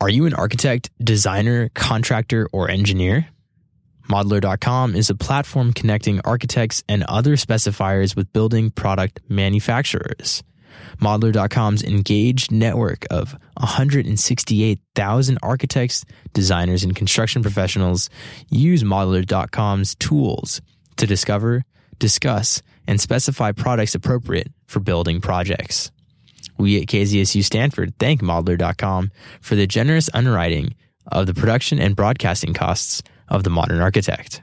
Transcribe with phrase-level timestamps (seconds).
[0.00, 3.26] Are you an architect, designer, contractor, or engineer?
[4.08, 10.44] Modlar.com is a platform connecting architects and other specifiers with building product manufacturers.
[11.00, 18.08] Modlar.com's engaged network of 168,000 architects, designers, and construction professionals
[18.50, 20.60] use Modlar.com's tools
[20.96, 21.64] to discover,
[21.98, 25.90] discuss, and specify products appropriate for building projects.
[26.58, 29.10] We at KZSU Stanford thank Modlar.com
[29.40, 30.74] for the generous underwriting
[31.06, 34.42] of the production and broadcasting costs of the modern architect.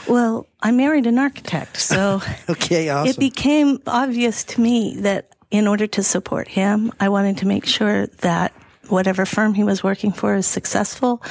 [0.07, 3.09] Well, I married an architect, so okay, awesome.
[3.09, 7.65] it became obvious to me that in order to support him, I wanted to make
[7.65, 8.53] sure that
[8.87, 11.21] whatever firm he was working for is successful.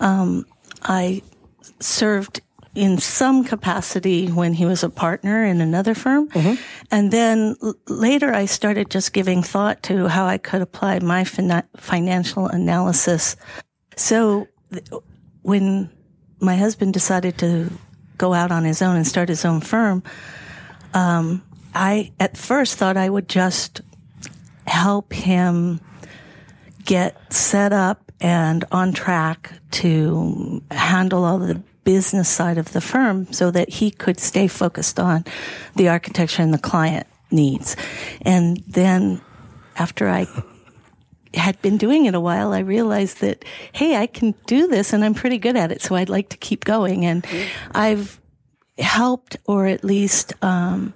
[0.00, 0.46] Um,
[0.82, 1.22] I
[1.78, 2.40] served
[2.74, 6.28] in some capacity when he was a partner in another firm.
[6.28, 6.54] Mm-hmm.
[6.90, 11.24] And then l- later I started just giving thought to how I could apply my
[11.24, 13.36] fin- financial analysis
[13.96, 14.48] so
[15.42, 15.90] when
[16.40, 17.70] my husband decided to
[18.18, 20.02] go out on his own and start his own firm,
[20.94, 21.42] um,
[21.74, 23.80] I at first thought I would just
[24.66, 25.80] help him
[26.84, 33.32] get set up and on track to handle all the business side of the firm
[33.32, 35.24] so that he could stay focused on
[35.76, 37.76] the architecture and the client needs.
[38.22, 39.20] And then
[39.76, 40.26] after I
[41.34, 45.04] had been doing it a while, I realized that, hey, I can do this and
[45.04, 45.82] I'm pretty good at it.
[45.82, 47.04] So I'd like to keep going.
[47.04, 47.26] And
[47.72, 48.20] I've
[48.78, 50.94] helped or at least, um,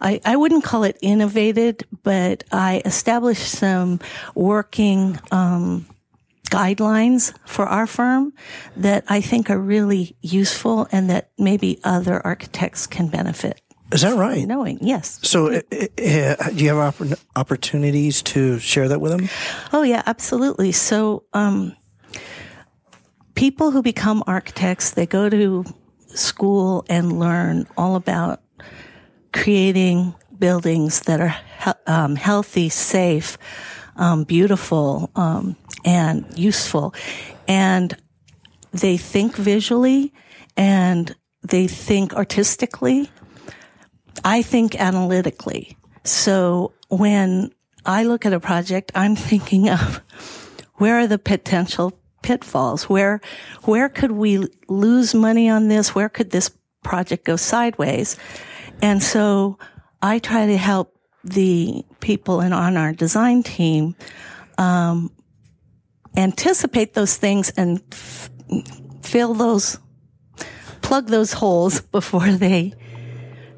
[0.00, 4.00] I, I wouldn't call it innovated, but I established some
[4.34, 5.86] working, um,
[6.50, 8.32] guidelines for our firm
[8.76, 13.60] that I think are really useful and that maybe other architects can benefit.
[13.94, 14.44] Is that right?
[14.44, 15.20] Knowing, yes.
[15.22, 19.28] So, uh, uh, do you have opp- opportunities to share that with them?
[19.72, 20.72] Oh, yeah, absolutely.
[20.72, 21.76] So, um,
[23.36, 25.64] people who become architects, they go to
[26.08, 28.42] school and learn all about
[29.32, 33.38] creating buildings that are he- um, healthy, safe,
[33.94, 35.54] um, beautiful, um,
[35.84, 36.92] and useful.
[37.46, 37.96] And
[38.72, 40.12] they think visually
[40.56, 43.08] and they think artistically
[44.24, 45.76] I think analytically.
[46.04, 47.52] So when
[47.84, 50.00] I look at a project, I'm thinking of
[50.74, 52.88] where are the potential pitfalls?
[52.88, 53.20] Where,
[53.62, 55.94] where could we lose money on this?
[55.94, 56.50] Where could this
[56.82, 58.16] project go sideways?
[58.82, 59.58] And so
[60.02, 63.94] I try to help the people in, on our design team,
[64.58, 65.10] um,
[66.16, 68.30] anticipate those things and f-
[69.02, 69.78] fill those
[70.82, 72.74] plug those holes before they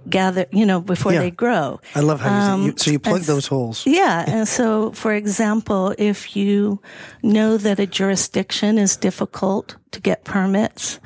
[0.08, 1.20] gather, you know, before Yeah.
[1.20, 1.80] they grow.
[1.94, 3.82] I love how you, Um, you so you plug those holes.
[3.86, 4.24] Yeah.
[4.26, 6.80] And so, for example, if you
[7.22, 10.98] know that a jurisdiction is difficult to get permits,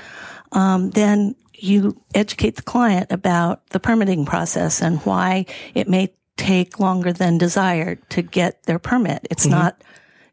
[0.52, 6.80] um, then you educate the client about the permitting process and why it may take
[6.80, 9.26] longer than desired to get their permit.
[9.30, 9.76] It's not,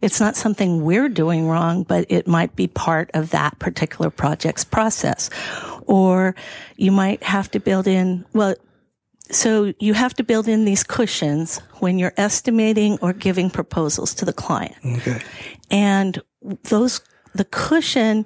[0.02, 4.64] it's not something we're doing wrong, but it might be part of that particular project's
[4.64, 5.30] process.
[5.88, 6.36] Or
[6.76, 8.56] you might have to build in, well,
[9.32, 14.26] so you have to build in these cushions when you're estimating or giving proposals to
[14.26, 14.76] the client.
[14.86, 15.22] Okay.
[15.72, 16.22] And
[16.70, 17.02] those,
[17.34, 18.26] the cushion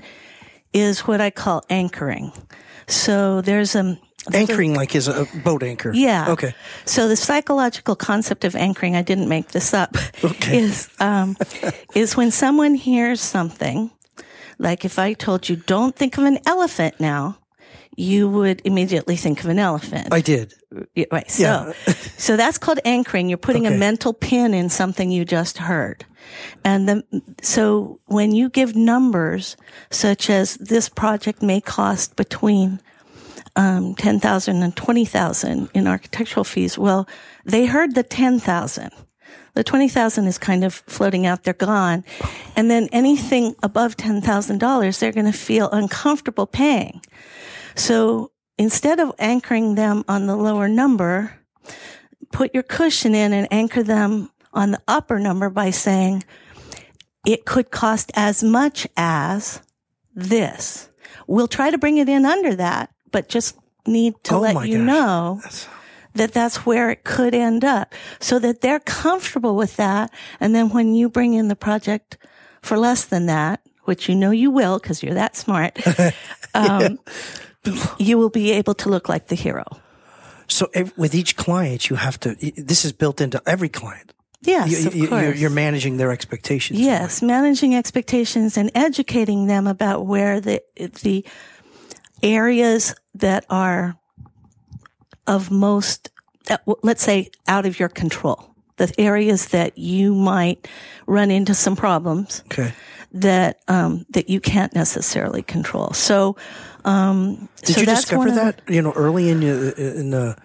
[0.73, 2.31] is what I call anchoring.
[2.87, 3.97] So there's a,
[4.33, 5.91] Anchoring like is a boat anchor.
[5.95, 6.29] yeah.
[6.29, 6.53] Okay.
[6.85, 10.59] So the psychological concept of anchoring, I didn't make this up, Okay.
[10.59, 11.35] is, um,
[11.95, 13.89] is when someone hears something,
[14.59, 17.39] like if I told you, don't think of an elephant now,
[17.97, 20.07] you would immediately think of an elephant.
[20.13, 20.53] I did.
[21.11, 21.29] Right.
[21.29, 21.93] So, Yeah.
[22.17, 23.27] so that's called anchoring.
[23.29, 23.75] You're putting Okay.
[23.75, 26.05] a mental pin in something you just heard.
[26.63, 27.03] And the,
[27.41, 29.57] so when you give numbers
[29.89, 32.79] such as this project may cost between
[33.57, 37.07] um, 10,000 and 20,000 in architectural fees, well,
[37.43, 38.91] they heard the 10,000.
[39.53, 41.43] The 20,000 is kind of floating out.
[41.43, 42.05] They're gone.
[42.55, 47.01] And then anything above $10,000, they're going to feel uncomfortable paying.
[47.75, 51.33] So instead of anchoring them on the lower number,
[52.31, 56.23] put your cushion in and anchor them on the upper number by saying
[57.25, 59.61] it could cost as much as
[60.15, 60.89] this.
[61.27, 63.57] We'll try to bring it in under that, but just
[63.87, 64.87] need to Oh let you gosh.
[64.87, 65.67] know That's-
[66.13, 70.11] that that's where it could end up so that they're comfortable with that.
[70.41, 72.17] And then when you bring in the project
[72.61, 75.79] for less than that, which you know you will because you're that smart,
[76.53, 76.99] um,
[77.99, 79.65] you will be able to look like the hero.
[80.47, 80.67] So
[80.97, 82.35] with each client, you have to.
[82.57, 84.13] This is built into every client.
[84.41, 85.21] Yes, You- of you, course.
[85.23, 86.79] You're, you're managing their expectations.
[86.79, 90.61] Yes, managing expectations and educating them about where the
[91.03, 91.23] the
[92.23, 93.97] areas that are
[95.27, 96.09] of most,
[96.49, 98.47] uh, let's say, out of your control.
[98.77, 100.67] The areas that you might
[101.05, 102.73] run into some problems Okay.
[103.11, 105.93] that um, that you can't necessarily control.
[105.93, 106.35] So,
[106.85, 110.37] um, Did so you discover that you know early in your, in the?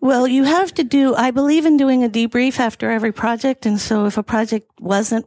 [0.00, 3.66] Well, you have to do, I believe in doing a debrief after every project.
[3.66, 5.26] And so if a project wasn't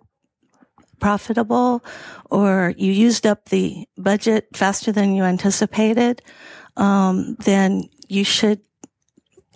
[1.00, 1.84] profitable
[2.30, 6.22] or you used up the budget faster than you anticipated,
[6.78, 8.62] um, then you should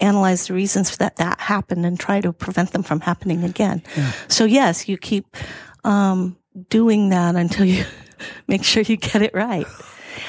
[0.02, 3.84] analyze the reasons for that that happened and try to prevent them from happening again.
[4.28, 5.38] So yes, you keep,
[5.84, 6.38] um,
[6.70, 7.86] doing that until you
[8.48, 9.68] make sure you get it right.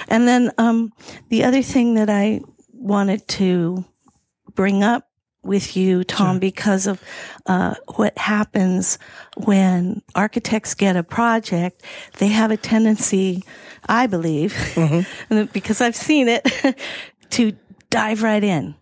[0.08, 0.92] And then, um,
[1.28, 2.40] the other thing that I
[2.72, 3.84] wanted to
[4.54, 5.08] bring up
[5.44, 7.02] with you, Tom, because of
[7.46, 8.98] uh, what happens
[9.36, 11.82] when architects get a project.
[12.18, 13.44] They have a tendency,
[13.86, 14.56] I believe,
[15.30, 16.48] and because I've seen it,
[17.30, 17.52] to
[17.90, 18.74] dive right in.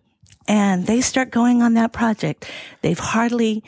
[0.47, 2.49] And they start going on that project.
[2.81, 3.63] They've hardly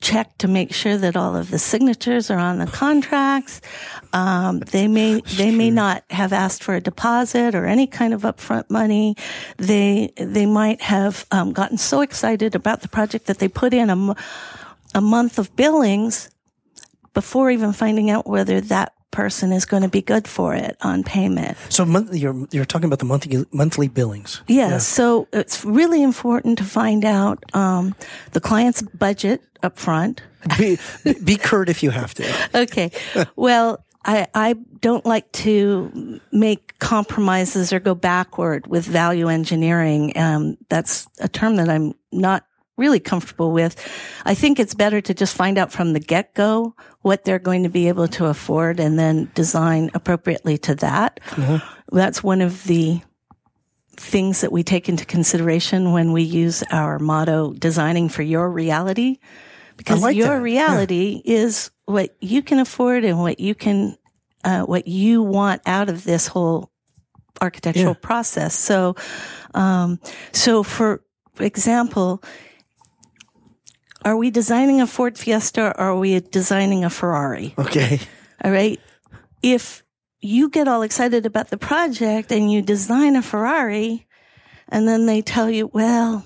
[0.00, 3.60] checked to make sure that all of the signatures are on the contracts.
[4.12, 8.22] Um, they may they may not have asked for a deposit or any kind of
[8.22, 9.16] upfront money.
[9.56, 13.90] They they might have um, gotten so excited about the project that they put in
[13.90, 14.14] a,
[14.94, 16.30] a month of billings
[17.12, 21.02] before even finding out whether that person is going to be good for it on
[21.02, 21.58] payment.
[21.70, 24.42] So monthly, you're you're talking about the monthly monthly billings.
[24.46, 24.86] Yes.
[24.86, 27.96] So it's really important to find out um,
[28.30, 30.22] the client's budget up front.
[30.56, 30.78] Be,
[31.24, 32.24] be curt if you have to.
[32.54, 32.92] Okay.
[33.34, 40.12] Well, I, I don't like to make compromises or go backward with value engineering.
[40.16, 42.44] Um, that's a term that I'm not
[42.78, 43.74] really comfortable with.
[44.24, 46.74] I think it's better to just find out from the get go
[47.08, 51.20] what they're going to be able to afford and then design appropriately to that.
[51.90, 53.00] That's one of the
[53.96, 59.18] things that we take into consideration when we use our motto designing for your reality
[59.76, 60.34] because like your that.
[60.36, 60.42] Yeah.
[60.42, 63.96] reality is what you can afford and what you can
[64.44, 66.70] uh, what you want out of this whole
[67.40, 68.06] architectural Yeah.
[68.08, 68.94] process so
[69.54, 69.98] um,
[70.32, 71.02] so for
[71.40, 72.22] example
[74.04, 78.00] are we designing a ford fiesta or are we designing a ferrari Okay.
[78.44, 78.80] all right.
[79.42, 79.82] If
[80.20, 84.06] you get all excited about the project and you design a Ferrari
[84.68, 86.24] and then they tell you, well,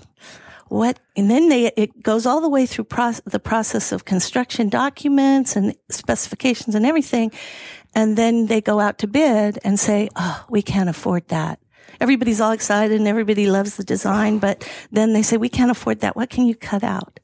[0.68, 2.86] what, and then they, it goes all the way through
[3.26, 7.30] the process of construction documents and specifications and everything.
[7.94, 11.58] And then they go out to bid and say, oh, we can't afford that.
[12.00, 16.00] everybody's all excited and everybody loves the design, but then they say, we can't afford
[16.00, 16.16] that.
[16.16, 17.20] What can you cut out?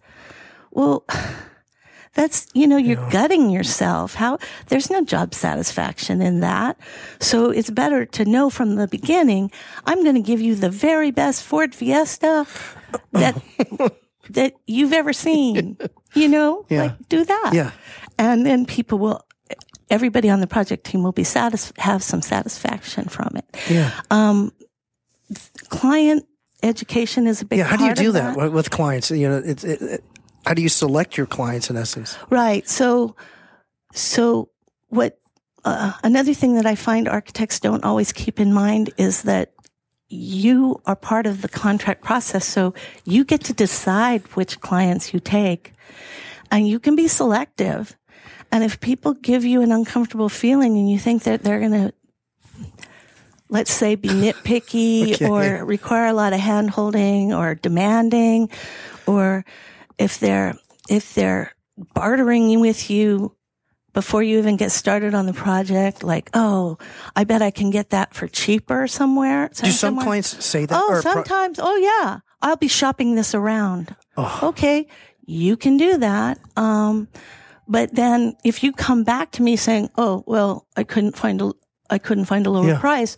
[0.79, 1.05] Well,
[2.15, 3.11] that's, you know, you're yeah.
[3.11, 4.15] gutting yourself.
[4.15, 6.79] How, there's no job satisfaction in that.
[7.21, 9.51] So it's better to know from the beginning,
[9.87, 12.47] I'm going to give you the very best Ford Fiesta
[13.13, 13.43] that,
[14.31, 15.77] that you've ever seen.
[16.15, 16.83] You know, yeah.
[16.83, 17.51] like do that.
[17.53, 17.73] Yeah.
[18.17, 19.27] And then people will,
[19.91, 23.45] everybody on the project team will be satis- have some satisfaction from it.
[23.69, 24.01] Yeah.
[24.11, 24.53] Um,
[25.69, 26.25] client
[26.63, 27.65] education is a big yeah.
[27.65, 28.37] How do you do that?
[28.37, 29.11] that with clients?
[29.11, 30.05] You know, it's, it, it,
[30.49, 32.17] how do you select your clients in essence?
[32.31, 32.67] Right.
[32.67, 33.15] So,
[33.93, 34.49] so
[34.89, 35.21] what,
[35.63, 39.53] uh, another thing that I find architects don't always keep in mind is that
[40.09, 42.47] you are part of the contract process.
[42.47, 42.73] So
[43.05, 45.75] you get to decide which clients you take
[46.51, 47.95] and you can be selective.
[48.51, 51.93] And if people give you an uncomfortable feeling and you think that they're going to,
[53.51, 55.29] let's say, be nitpicky okay.
[55.29, 58.49] or require a lot of hand holding or demanding
[59.07, 59.45] or
[59.99, 60.55] if they're
[60.89, 61.53] if they're
[61.95, 63.35] bartering with you
[63.93, 66.79] before you even get started on the project, like, oh,
[67.17, 69.49] I bet I can get that for cheaper somewhere.
[69.49, 70.05] Do some somewhere.
[70.05, 70.77] clients say that?
[70.81, 71.59] Oh, sometimes.
[71.59, 72.21] Pro- oh, yeah.
[72.41, 73.97] I'll be shopping this around.
[74.17, 74.41] Oh.
[74.45, 74.87] Okay.
[75.27, 76.39] You can do that.
[76.57, 77.09] Um,
[77.67, 81.53] but then if you come back to me saying, oh, well, I couldn't find a,
[81.91, 82.79] I couldn't find a lower yeah.
[82.79, 83.17] price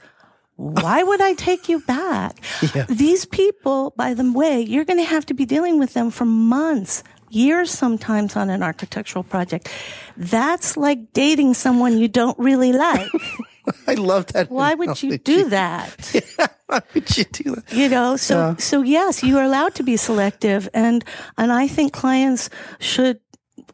[0.60, 2.36] why would I take you back?
[2.74, 2.84] Yeah.
[2.88, 6.24] These people, by the way, you're going to have to be dealing with them for
[6.24, 9.68] months, years sometimes on an architectural project.
[10.16, 13.10] That's like dating someone you don't really like.
[13.88, 14.50] I love that.
[14.50, 15.96] Why would you do that?
[16.38, 17.72] Yeah, why would you do that?
[17.72, 18.56] You know, so yeah.
[18.56, 21.04] so yes, you are allowed to be selective and
[21.36, 23.18] and I think clients should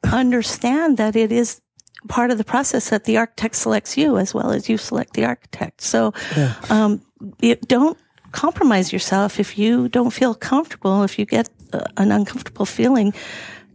[0.04, 1.60] understand that it is
[2.08, 5.24] part of the process that the architect selects you as well as you select the
[5.24, 5.80] architect.
[5.80, 6.54] So, yeah.
[6.70, 7.02] um,
[7.40, 7.98] it, don't
[8.32, 11.02] compromise yourself if you don't feel comfortable.
[11.02, 13.14] If you get uh, an uncomfortable feeling,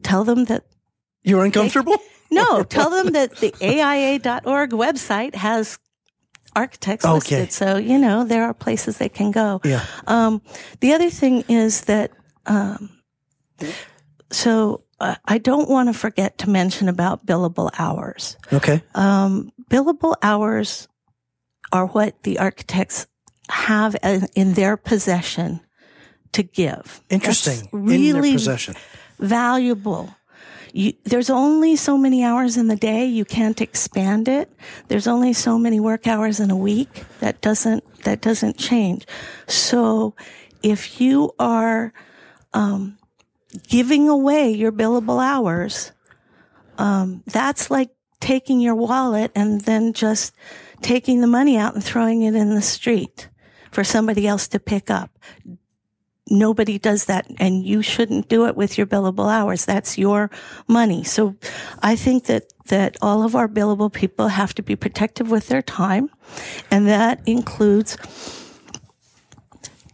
[0.03, 0.63] tell them that
[1.23, 1.97] you're uncomfortable.
[1.97, 2.03] They,
[2.35, 5.79] no, tell them that the AIA.org website has
[6.55, 7.13] architects okay.
[7.13, 7.51] listed.
[7.51, 9.61] So, you know, there are places they can go.
[9.63, 9.85] Yeah.
[10.07, 10.41] Um,
[10.79, 12.11] the other thing is that,
[12.45, 12.89] um,
[14.31, 14.83] so
[15.25, 18.37] I don't want to forget to mention about billable hours.
[18.53, 18.83] Okay.
[18.93, 20.87] Um, billable hours
[21.71, 23.07] are what the architects
[23.49, 23.95] have
[24.35, 25.61] in their possession
[26.33, 27.01] to give.
[27.09, 27.61] Interesting.
[27.61, 28.75] That's really in their possession.
[29.19, 30.15] Valuable.
[30.73, 33.05] You, there's only so many hours in the day.
[33.05, 34.53] You can't expand it.
[34.87, 37.03] There's only so many work hours in a week.
[37.19, 39.05] That doesn't, that doesn't change.
[39.47, 40.15] So
[40.63, 41.91] if you are,
[42.53, 42.97] um,
[43.67, 45.91] giving away your billable hours,
[46.77, 47.89] um, that's like
[48.19, 50.33] taking your wallet and then just
[50.81, 53.29] taking the money out and throwing it in the street
[53.71, 55.17] for somebody else to pick up.
[56.29, 59.65] Nobody does that and you shouldn't do it with your billable hours.
[59.65, 60.31] That's your
[60.67, 61.03] money.
[61.03, 61.35] So
[61.81, 65.61] I think that, that all of our billable people have to be protective with their
[65.61, 66.09] time.
[66.69, 67.97] And that includes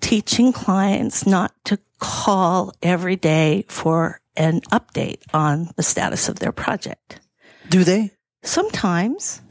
[0.07, 6.53] teaching clients not to call every day for an update on the status of their
[6.53, 7.19] project.
[7.67, 8.11] Do they?
[8.41, 9.41] Sometimes.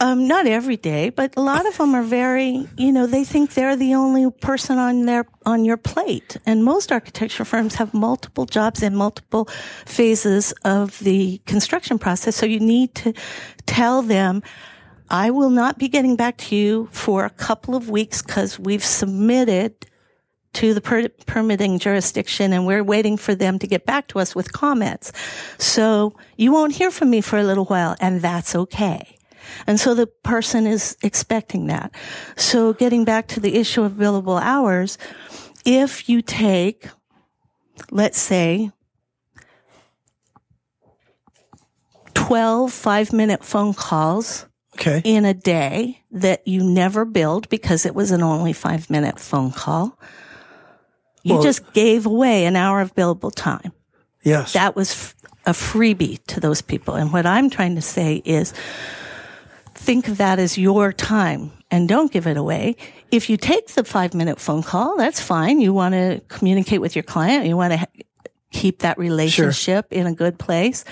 [0.00, 3.52] Um, not every day, but a lot of them are very, you know, they think
[3.52, 6.38] they're the only person on their, on your plate.
[6.46, 9.50] And most architecture firms have multiple jobs in multiple
[9.84, 12.36] phases of the construction process.
[12.36, 13.12] So you need to
[13.66, 14.42] tell them,
[15.10, 18.84] I will not be getting back to you for a couple of weeks because we've
[18.84, 19.86] submitted
[20.54, 24.34] to the per- permitting jurisdiction and we're waiting for them to get back to us
[24.34, 25.12] with comments.
[25.58, 29.18] So you won't hear from me for a little while and that's okay.
[29.66, 31.94] And so the person is expecting that.
[32.36, 34.96] So getting back to the issue of billable hours,
[35.64, 36.88] if you take,
[37.90, 38.70] let's say,
[42.14, 45.02] 12 five minute phone calls okay.
[45.04, 49.52] in a day that you never billed because it was an only five minute phone
[49.52, 49.98] call.
[51.22, 53.72] You well, just gave away an hour of billable time.
[54.22, 54.52] Yes.
[54.52, 55.14] That was f-
[55.46, 56.94] a freebie to those people.
[56.94, 58.52] And what I'm trying to say is
[59.74, 62.76] think of that as your time and don't give it away.
[63.10, 65.60] If you take the five minute phone call, that's fine.
[65.60, 67.46] You want to communicate with your client.
[67.46, 67.86] You want to ha-
[68.52, 70.00] keep that relationship sure.
[70.00, 70.84] in a good place.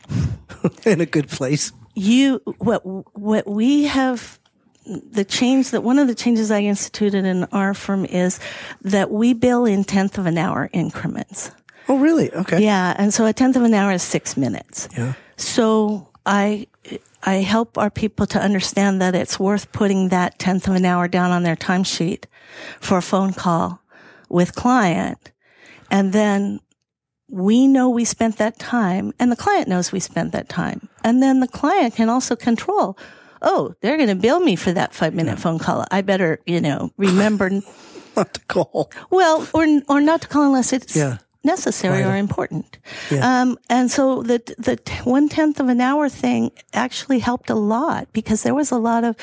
[0.84, 1.72] in a good place.
[2.00, 2.80] You, what,
[3.16, 4.38] what we have
[4.86, 8.40] the change that one of the changes I instituted in our firm is
[8.82, 11.50] that we bill in tenth of an hour increments.
[11.88, 12.32] Oh, really?
[12.32, 12.62] Okay.
[12.62, 12.94] Yeah.
[12.96, 14.88] And so a tenth of an hour is six minutes.
[14.96, 15.14] Yeah.
[15.36, 16.66] So I,
[17.22, 21.08] I help our people to understand that it's worth putting that tenth of an hour
[21.08, 22.24] down on their timesheet
[22.80, 23.80] for a phone call
[24.28, 25.32] with client.
[25.90, 26.60] And then
[27.30, 30.88] we know we spent that time and the client knows we spent that time.
[31.04, 32.98] And then the client can also control,
[33.40, 35.42] oh, they're going to bill me for that five minute yeah.
[35.42, 35.84] phone call.
[35.90, 37.50] I better, you know, remember
[38.16, 38.90] not to call.
[39.10, 42.78] Well, or, or not to call unless it's yeah necessary or important.
[43.10, 43.40] Yeah.
[43.40, 48.12] Um, and so the, the one tenth of an hour thing actually helped a lot
[48.12, 49.16] because there was a lot of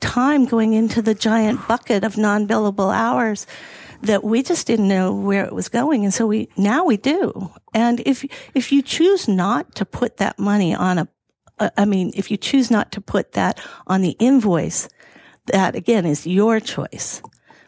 [0.00, 3.46] time going into the giant bucket of non-billable hours
[4.02, 6.04] that we just didn't know where it was going.
[6.04, 7.50] And so we, now we do.
[7.72, 11.08] And if, if you choose not to put that money on a,
[11.58, 14.88] uh, I mean, if you choose not to put that on the invoice,
[15.46, 17.22] that again is your choice.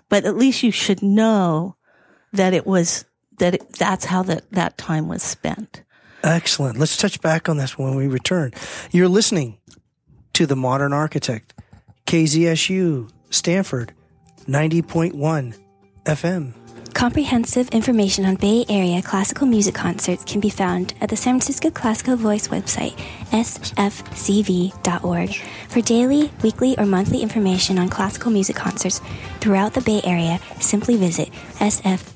[0.09, 1.77] But at least you should know
[2.33, 3.05] that it was
[3.39, 5.83] that it, that's how that, that time was spent.
[6.23, 6.79] Excellent.
[6.79, 8.53] Let's touch back on this when we return.
[8.93, 9.59] You're listening
[10.35, 11.53] to The Modern Architect,
[12.07, 13.93] KZSU, Stanford,
[14.47, 15.64] 90.1
[16.05, 16.55] FM.
[16.95, 21.71] Comprehensive information on Bay Area classical music concerts can be found at the San Francisco
[21.71, 22.97] Classical Voice website,
[23.31, 24.75] sfcv.org.
[25.69, 29.01] For daily, weekly, or monthly information on classical music concerts
[29.41, 32.15] throughout the Bay Area, simply visit sfcv.org.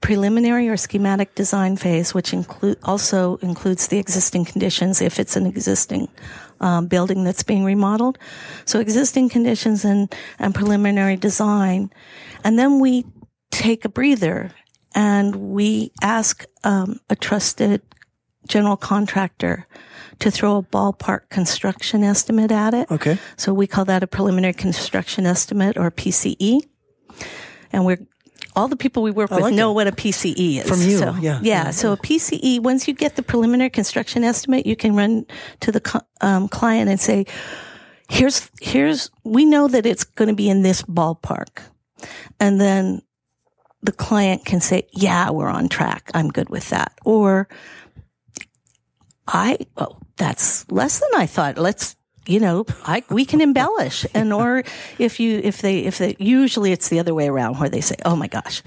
[0.00, 5.46] preliminary or schematic design phase, which include also includes the existing conditions if it's an
[5.46, 6.08] existing
[6.60, 8.18] um, building that's being remodeled.
[8.64, 11.90] So existing conditions and and preliminary design,
[12.44, 13.06] and then we
[13.50, 14.52] take a breather
[14.94, 17.82] and we ask um, a trusted
[18.46, 19.66] general contractor
[20.18, 22.90] to throw a ballpark construction estimate at it.
[22.90, 23.18] Okay.
[23.36, 26.60] So we call that a preliminary construction estimate or PCE.
[27.72, 28.06] And we're
[28.56, 29.74] all the people we work with like know it.
[29.74, 30.68] what a PCE is.
[30.68, 31.40] From you, so, yeah, yeah.
[31.42, 31.70] Yeah.
[31.70, 35.26] So a PCE, once you get the preliminary construction estimate, you can run
[35.60, 37.26] to the um, client and say,
[38.08, 41.62] here's, here's, we know that it's going to be in this ballpark.
[42.38, 43.02] And then
[43.82, 46.10] the client can say, yeah, we're on track.
[46.14, 46.92] I'm good with that.
[47.04, 47.48] Or
[49.26, 51.56] I, oh, that's less than I thought.
[51.56, 54.06] Let's, you know, I, we can embellish.
[54.14, 54.62] And, or
[54.98, 57.96] if you, if they, if they, usually it's the other way around where they say,
[58.04, 58.62] oh my gosh.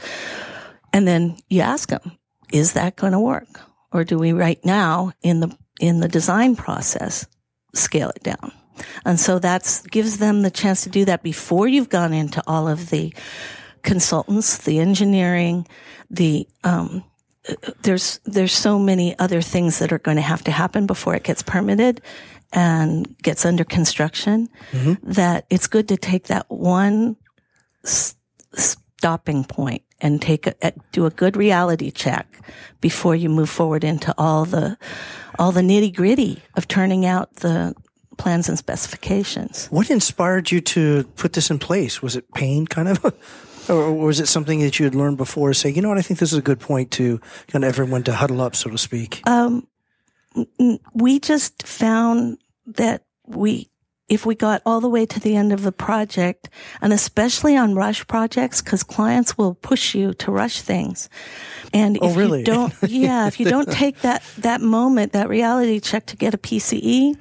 [0.92, 2.18] And then you ask them,
[2.52, 3.48] is that going to work?
[3.92, 7.28] Or do we right now in the, in the design process
[7.74, 8.52] scale it down?
[9.06, 12.68] And so that's gives them the chance to do that before you've gone into all
[12.68, 13.14] of the
[13.84, 15.68] consultants, the engineering,
[16.10, 17.04] the, um,
[17.82, 21.24] there's there's so many other things that are going to have to happen before it
[21.24, 22.02] gets permitted
[22.54, 24.94] and gets under construction mm-hmm.
[25.12, 27.18] that it's good to take that one
[27.84, 28.16] s-
[28.54, 32.42] stopping point and take a, do a good reality check
[32.80, 34.78] before you move forward into all the
[35.40, 37.74] all the nitty gritty of turning out the
[38.18, 39.68] plans and specifications.
[39.68, 42.02] What inspired you to put this in place?
[42.02, 43.14] Was it pain kind of?
[43.70, 45.54] Or was it something that you had learned before?
[45.54, 48.04] Say, you know what, I think this is a good point to kind of everyone
[48.04, 49.26] to huddle up, so to speak.
[49.26, 49.68] Um,
[50.94, 53.70] we just found that we,
[54.10, 56.50] if we got all the way to the end of the project,
[56.82, 61.10] and especially on rush projects, because clients will push you to rush things.
[61.74, 62.40] And oh, if really?
[62.40, 66.34] you don't, yeah, if you don't take that, that moment, that reality check to get
[66.34, 67.20] a PCE,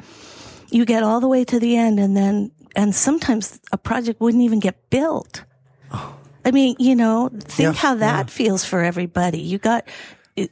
[0.71, 4.43] you get all the way to the end and then, and sometimes a project wouldn't
[4.43, 5.45] even get built.
[5.93, 6.17] Oh.
[6.45, 8.33] I mean, you know, think yeah, how that yeah.
[8.35, 9.39] feels for everybody.
[9.39, 9.87] You got,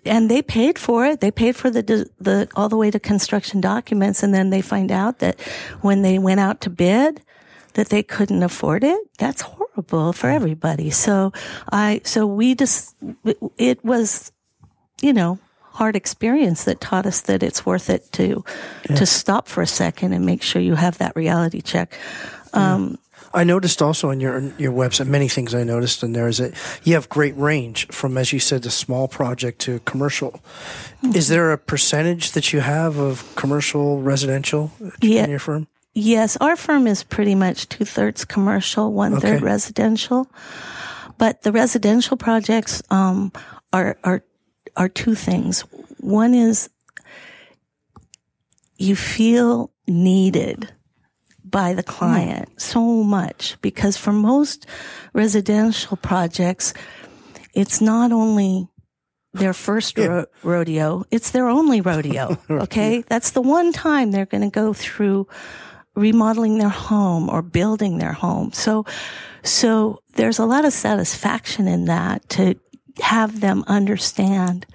[0.05, 1.21] and they paid for it.
[1.21, 1.83] They paid for the,
[2.19, 4.23] the, all the way to construction documents.
[4.23, 5.40] And then they find out that
[5.81, 7.23] when they went out to bid,
[7.75, 8.99] that they couldn't afford it.
[9.19, 10.90] That's horrible for everybody.
[10.90, 11.33] So
[11.73, 12.95] I, so we just,
[13.57, 14.33] it was,
[15.01, 15.38] you know,
[15.73, 18.45] hard experience that taught us that it's worth it to,
[18.88, 18.97] yeah.
[18.97, 21.95] to stop for a second and make sure you have that reality check.
[22.53, 22.99] Um,
[23.33, 26.55] I noticed also on your your website many things I noticed in there is that
[26.83, 30.33] you have great range from as you said the small project to commercial.
[31.03, 31.16] Mm-hmm.
[31.16, 35.25] Is there a percentage that you have of commercial residential yeah.
[35.25, 35.69] in your firm?
[35.93, 39.45] Yes, our firm is pretty much two thirds commercial, one third okay.
[39.45, 40.29] residential.
[41.19, 43.33] But the residential projects um,
[43.73, 44.25] are are
[44.77, 45.61] are two things.
[45.99, 46.71] One is
[48.79, 50.73] you feel needed
[51.50, 52.60] by the client mm.
[52.60, 54.66] so much because for most
[55.12, 56.74] residential projects,
[57.54, 58.68] it's not only
[59.32, 60.06] their first yeah.
[60.06, 62.38] ro- rodeo, it's their only rodeo.
[62.50, 63.02] Okay.
[63.02, 65.28] That's the one time they're going to go through
[65.94, 68.52] remodeling their home or building their home.
[68.52, 68.86] So,
[69.42, 72.56] so there's a lot of satisfaction in that to
[73.00, 74.66] have them understand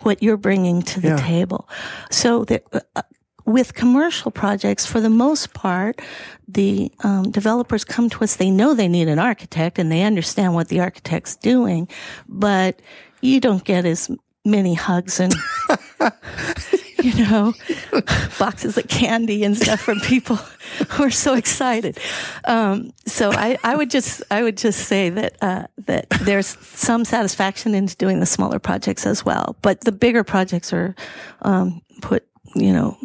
[0.00, 1.16] what you're bringing to the yeah.
[1.16, 1.68] table.
[2.10, 2.62] So the,
[2.96, 3.02] uh,
[3.46, 6.00] with commercial projects, for the most part,
[6.48, 8.36] the um, developers come to us.
[8.36, 11.88] They know they need an architect and they understand what the architect's doing,
[12.28, 12.80] but
[13.20, 14.10] you don't get as
[14.44, 15.34] many hugs and
[17.02, 17.52] you know
[18.38, 20.36] boxes of candy and stuff from people
[20.90, 21.98] who are so excited.
[22.44, 27.04] Um, so I, I would just I would just say that uh, that there's some
[27.04, 30.94] satisfaction into doing the smaller projects as well, but the bigger projects are
[31.42, 32.96] um, put you know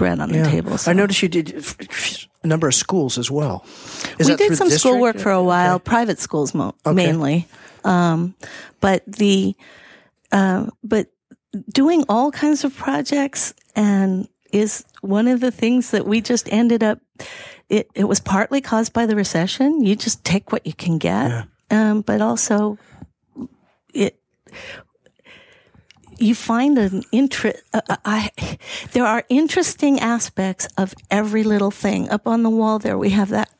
[0.00, 0.42] bread on yeah.
[0.42, 0.78] the table.
[0.78, 0.90] So.
[0.90, 1.62] I noticed you did
[2.42, 3.64] a number of schools as well.
[4.18, 5.84] Is we did some schoolwork for a while, okay.
[5.84, 6.94] private schools mo- okay.
[6.94, 7.46] mainly,
[7.84, 8.34] um,
[8.80, 9.54] but the
[10.32, 11.08] uh, but
[11.70, 16.82] doing all kinds of projects and is one of the things that we just ended
[16.82, 16.98] up.
[17.68, 19.84] It, it was partly caused by the recession.
[19.84, 21.44] You just take what you can get, yeah.
[21.70, 22.78] um, but also
[23.94, 24.18] it
[26.20, 27.62] you find an interest.
[27.72, 28.30] Uh, uh, I,
[28.92, 32.08] there are interesting aspects of every little thing.
[32.10, 33.50] Up on the wall there, we have that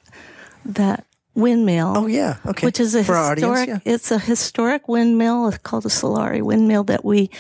[0.65, 1.95] that windmill.
[1.97, 2.67] Oh yeah, okay.
[2.67, 3.63] Which is a For historic.
[3.63, 3.93] Audience, yeah.
[3.93, 5.49] It's a historic windmill.
[5.49, 7.31] It's called a Solari windmill that we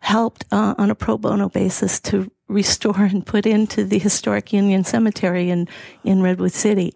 [0.00, 4.84] helped uh, on a pro bono basis to restore and put into the historic Union
[4.84, 5.68] Cemetery in
[6.04, 6.94] in Redwood City,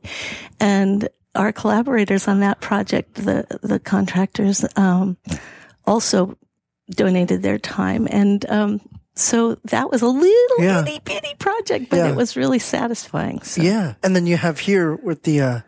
[0.60, 5.16] and our collaborators on that project, the the contractors, um,
[5.86, 6.36] also
[6.90, 8.08] donated their time.
[8.10, 8.80] And um,
[9.14, 10.82] so that was a little yeah.
[10.82, 12.08] bitty bitty project, but yeah.
[12.08, 13.42] it was really satisfying.
[13.42, 13.62] So.
[13.62, 13.94] Yeah.
[14.02, 15.60] And then you have here with the, uh,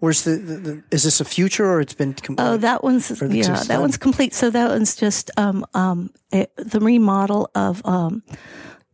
[0.00, 2.44] where's the, the, the, is this a future or it's been complete?
[2.44, 4.34] Oh, that one's, yeah, that one's complete.
[4.34, 8.22] So that one's just, um, um, it, the remodel of, um,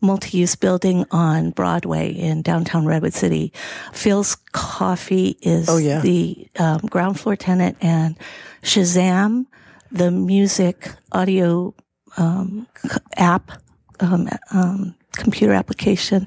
[0.02, 3.52] multi-use building on Broadway in downtown Redwood City.
[3.92, 6.00] Philz Coffee is oh, yeah.
[6.00, 8.16] the um, ground floor tenant and
[8.62, 9.44] Shazam
[9.92, 11.74] the music audio
[12.16, 12.66] um,
[13.16, 13.50] app,
[14.00, 16.26] um, um, computer application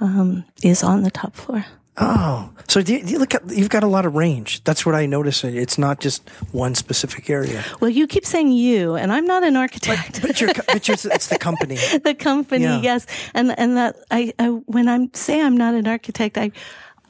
[0.00, 1.64] um, is on the top floor.
[1.98, 4.62] Oh, so do you, do you look at you've got a lot of range.
[4.64, 5.42] That's what I notice.
[5.44, 7.64] It's not just one specific area.
[7.80, 10.20] Well, you keep saying you, and I'm not an architect.
[10.20, 11.76] But, but, but you're, it's the company.
[12.04, 12.82] the company, yeah.
[12.82, 16.52] yes, and and that I, I when I'm say I'm not an architect, I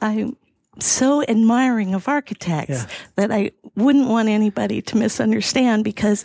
[0.01, 0.31] I
[0.79, 2.87] so admiring of architects yeah.
[3.15, 6.23] that I wouldn't want anybody to misunderstand because,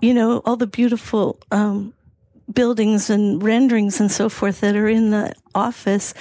[0.00, 1.92] you know, all the beautiful, um,
[2.52, 6.14] buildings and renderings and so forth that are in the office.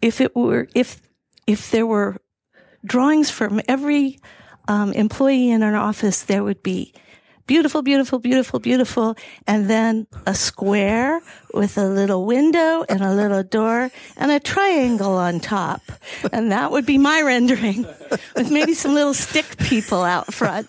[0.00, 1.00] If it were, if,
[1.46, 2.16] if there were
[2.84, 4.18] drawings from every,
[4.68, 6.94] um, employee in an office, there would be
[7.46, 9.16] beautiful, beautiful, beautiful, beautiful.
[9.46, 11.20] And then a square
[11.52, 15.82] with a little window and a little door and a triangle on top.
[16.32, 17.82] And that would be my rendering
[18.36, 20.68] with maybe some little stick people out front.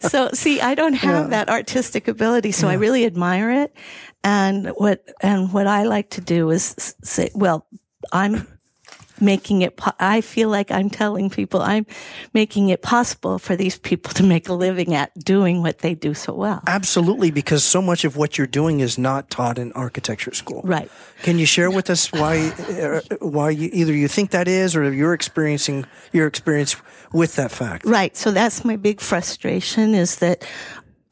[0.00, 1.30] So see, I don't have yeah.
[1.30, 2.52] that artistic ability.
[2.52, 2.72] So yeah.
[2.72, 3.74] I really admire it.
[4.22, 7.66] And what, and what I like to do is say, well,
[8.12, 8.46] I'm
[9.20, 11.86] making it, po- I feel like I'm telling people I'm
[12.32, 16.14] making it possible for these people to make a living at doing what they do
[16.14, 16.62] so well.
[16.66, 20.62] Absolutely, because so much of what you're doing is not taught in architecture school.
[20.64, 20.90] Right.
[21.22, 24.92] Can you share with us why, uh, why you, either you think that is or
[24.92, 26.76] you're experiencing your experience
[27.12, 27.84] with that fact?
[27.84, 28.16] Right.
[28.16, 30.46] So that's my big frustration is that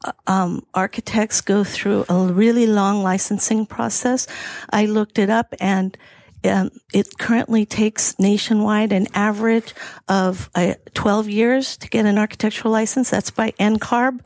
[0.05, 4.27] uh, um, architects go through a really long licensing process.
[4.69, 5.97] I looked it up and
[6.45, 9.73] um, it currently takes nationwide an average
[10.07, 13.09] of uh, 12 years to get an architectural license.
[13.09, 14.21] That's by NCARB.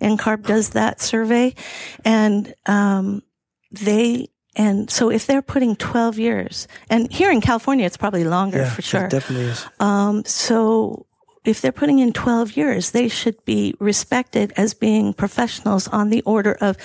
[0.00, 1.54] NCARB does that survey,
[2.04, 3.22] and um,
[3.70, 8.58] they and so if they're putting 12 years, and here in California, it's probably longer
[8.58, 9.04] yeah, for sure.
[9.06, 9.64] It definitely is.
[9.80, 11.06] Um, so
[11.44, 16.22] if they're putting in 12 years, they should be respected as being professionals on the
[16.22, 16.76] order of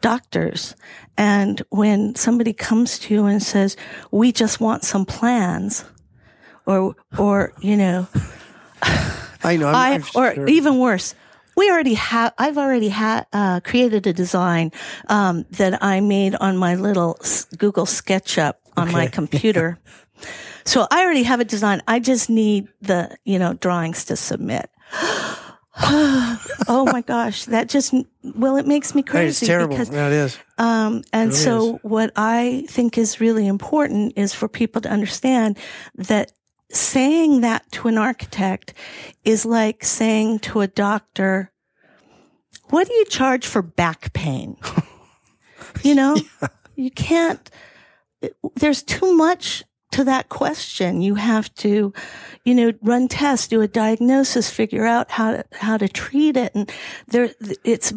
[0.00, 0.76] doctors.
[1.18, 3.76] And when somebody comes to you and says,
[4.10, 5.84] we just want some plans
[6.66, 8.06] or, or, you know,
[9.42, 10.48] I know, I'm, I, or sure.
[10.48, 11.14] even worse,
[11.56, 14.72] we already have, I've already had, uh, created a design,
[15.08, 17.18] um, that I made on my little
[17.56, 19.12] Google SketchUp on my Okay.
[19.12, 19.78] computer.
[20.66, 21.80] So I already have a design.
[21.88, 24.68] I just need the, you know, drawings to submit.
[25.82, 27.44] oh my gosh.
[27.46, 29.44] That just, well, it makes me Right, crazy.
[29.44, 29.76] it's terrible.
[29.76, 30.38] Because, yeah, it is.
[30.58, 31.80] um, and really so is.
[31.82, 35.58] what I think is really important is for people to understand
[35.94, 36.32] that
[36.72, 38.74] saying that to an architect
[39.24, 41.52] is like saying to a doctor,
[42.70, 44.56] what do you charge for back pain?
[45.82, 46.16] you know,
[46.74, 47.48] you can't,
[48.56, 51.00] there's too much to that question.
[51.00, 51.92] You have to,
[52.44, 56.54] you know, run tests, do a diagnosis, figure out how to, how to treat it.
[56.54, 56.70] And
[57.06, 57.30] there,
[57.64, 57.92] it's,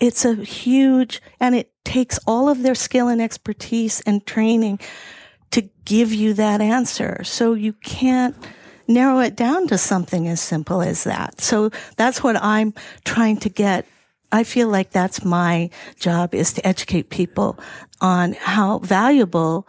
[0.00, 4.78] it's a huge, and it takes all of their skill and expertise and training
[5.50, 7.22] to give you that answer.
[7.24, 8.36] So you can't
[8.88, 11.40] narrow it down to something as simple as that.
[11.40, 13.86] So that's what I'm trying to get.
[14.30, 17.58] I feel like that's my job is to educate people
[18.00, 19.68] on how valuable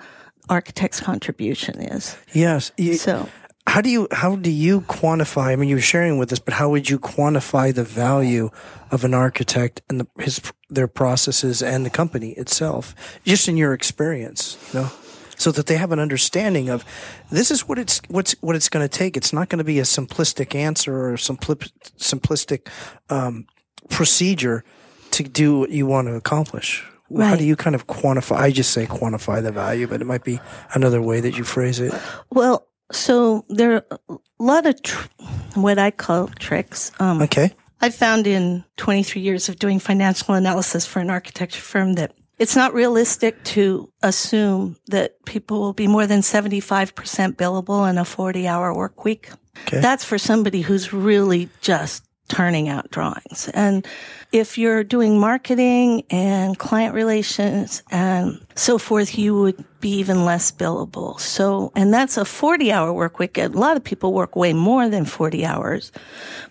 [0.50, 2.18] architect's contribution is.
[2.34, 2.72] Yes.
[3.02, 3.30] So
[3.68, 5.48] how do you how do you quantify?
[5.48, 8.50] I mean, you were sharing with us, but how would you quantify the value
[8.92, 13.74] of an architect and the, his their processes and the company itself, just in your
[13.74, 14.92] experience, you know,
[15.38, 16.84] so that they have an understanding of
[17.32, 19.16] this is what it's what's what it's going to take.
[19.16, 22.68] It's not going to be a simplistic answer or simpli- simplistic
[23.10, 23.48] um,
[23.90, 24.64] procedure
[25.12, 26.86] to do what you want to accomplish.
[27.18, 28.38] How do you kind of quantify?
[28.38, 30.40] I just say quantify the value, but it might be
[30.74, 31.94] another way that you phrase it.
[32.32, 35.08] Well, so there are a lot of tr-
[35.56, 36.92] what I call tricks.
[37.00, 37.52] Um, Okay.
[37.82, 42.56] I found in 23 years of doing financial analysis for an architecture firm that it's
[42.56, 46.94] not realistic to assume that people will be more than 75%
[47.36, 49.30] billable in a 40 hour work week.
[49.68, 49.82] Okay.
[49.82, 53.50] That's for somebody who's really just turning out drawings.
[53.54, 53.86] And
[54.32, 60.52] if you're doing marketing and client relations and so forth, you would be even less
[60.52, 61.20] billable.
[61.20, 63.38] So, and that's a 40 hour work week.
[63.38, 65.92] A lot of people work way more than 40 hours.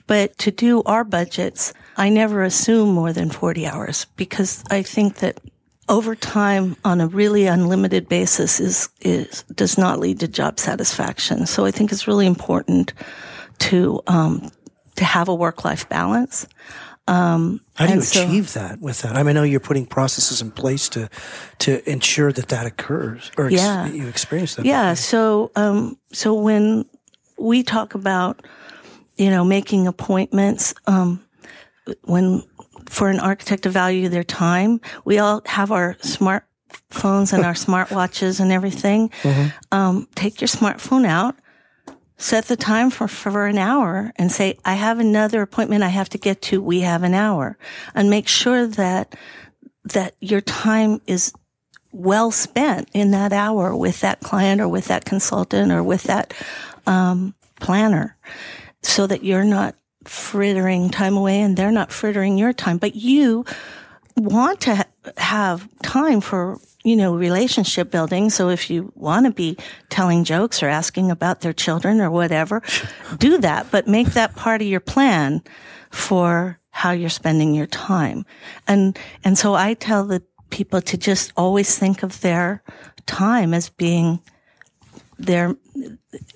[0.06, 5.16] But to do our budgets, I never assume more than 40 hours because I think
[5.16, 5.40] that
[5.88, 11.46] overtime on a really unlimited basis is, is, does not lead to job satisfaction.
[11.46, 12.92] So I think it's really important
[13.58, 14.50] to, um,
[14.96, 16.46] to have a work-life balance.
[17.08, 19.16] Um, How do you so- achieve that with that?
[19.16, 21.08] I mean, I know you're putting processes in place to
[21.58, 23.86] to ensure that that occurs or ex- Yeah.
[23.88, 24.64] you experience that.
[24.64, 24.94] Yeah.
[24.94, 26.84] So, um, so when
[27.38, 28.44] we talk about,
[29.16, 31.20] you know, making appointments, um,
[32.04, 32.42] when
[32.88, 38.38] for an architect to value their time, we all have our smartphones and our smartwatches
[38.40, 39.10] and everything.
[39.72, 41.34] Um, take your smartphone out,
[42.22, 46.08] set the time for, for an hour and say, I have another appointment I have
[46.10, 46.62] to get to.
[46.62, 47.58] We have an hour
[47.94, 49.16] and make sure that,
[49.84, 51.32] that your time is
[51.90, 56.32] well spent in that hour with that client or with that consultant or with that
[56.86, 58.16] um, planner
[58.82, 63.44] so that you're not frittering time away and they're not frittering your time but you
[64.16, 64.84] want to ha-
[65.16, 68.30] have time for you know relationship building.
[68.30, 69.56] So if you want to be
[69.88, 72.62] telling jokes or asking about their children or whatever
[73.18, 75.42] do that but make that part of your plan
[75.90, 78.24] for how you're spending your time.
[78.66, 82.62] And and so i tell the people to just always think of their
[83.06, 84.20] time as being
[85.18, 85.56] their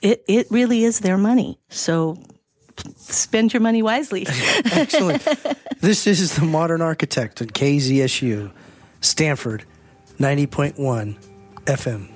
[0.03, 1.59] it it really is their money.
[1.69, 2.19] So
[2.97, 4.27] spend your money wisely.
[4.73, 5.27] Excellent.
[5.81, 8.51] this is the Modern Architect at KZSU,
[9.01, 9.65] Stanford,
[10.19, 11.17] ninety point one
[11.65, 12.09] FM.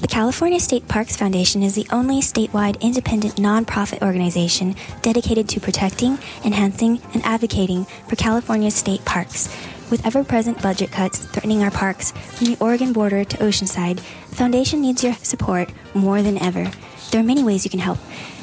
[0.00, 6.18] The California State Parks Foundation is the only statewide independent nonprofit organization dedicated to protecting,
[6.44, 9.54] enhancing, and advocating for California's state parks.
[9.90, 13.96] With ever present budget cuts threatening our parks from the Oregon border to Oceanside,
[14.30, 16.70] the foundation needs your support more than ever.
[17.10, 17.98] There are many ways you can help.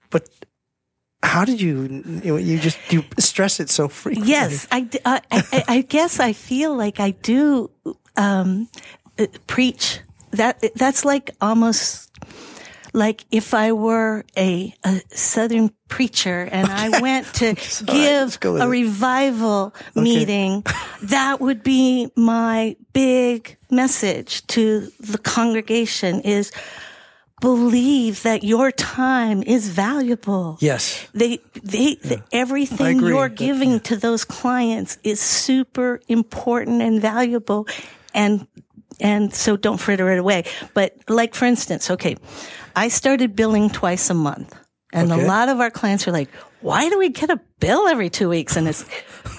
[0.10, 0.30] but
[1.24, 4.32] how did you, you, just, you stress it so frequently.
[4.32, 4.88] Yes, I
[5.68, 7.72] I guess I feel like I do
[8.16, 8.70] um,
[9.18, 10.02] uh, preach.
[10.32, 12.12] That that's like almost
[12.98, 17.54] like if I were a, a Southern preacher and I went to
[17.86, 18.68] give with a it.
[18.68, 20.64] revival meeting,
[21.04, 26.52] that would be my big message to the congregation: is
[27.40, 30.58] believe that your time is valuable.
[30.60, 31.08] Yes.
[31.14, 37.68] They, they, the, everything you're giving to those clients is super important and valuable.
[38.16, 38.48] And,
[39.00, 40.46] and so don't fritter it away.
[40.74, 42.18] But like, for instance, okay,
[42.78, 44.56] I started billing twice a month
[44.94, 45.24] and Okay.
[45.24, 46.30] a lot of our clients are like,
[46.62, 48.56] why do we get a bill every two weeks?
[48.56, 48.86] And it's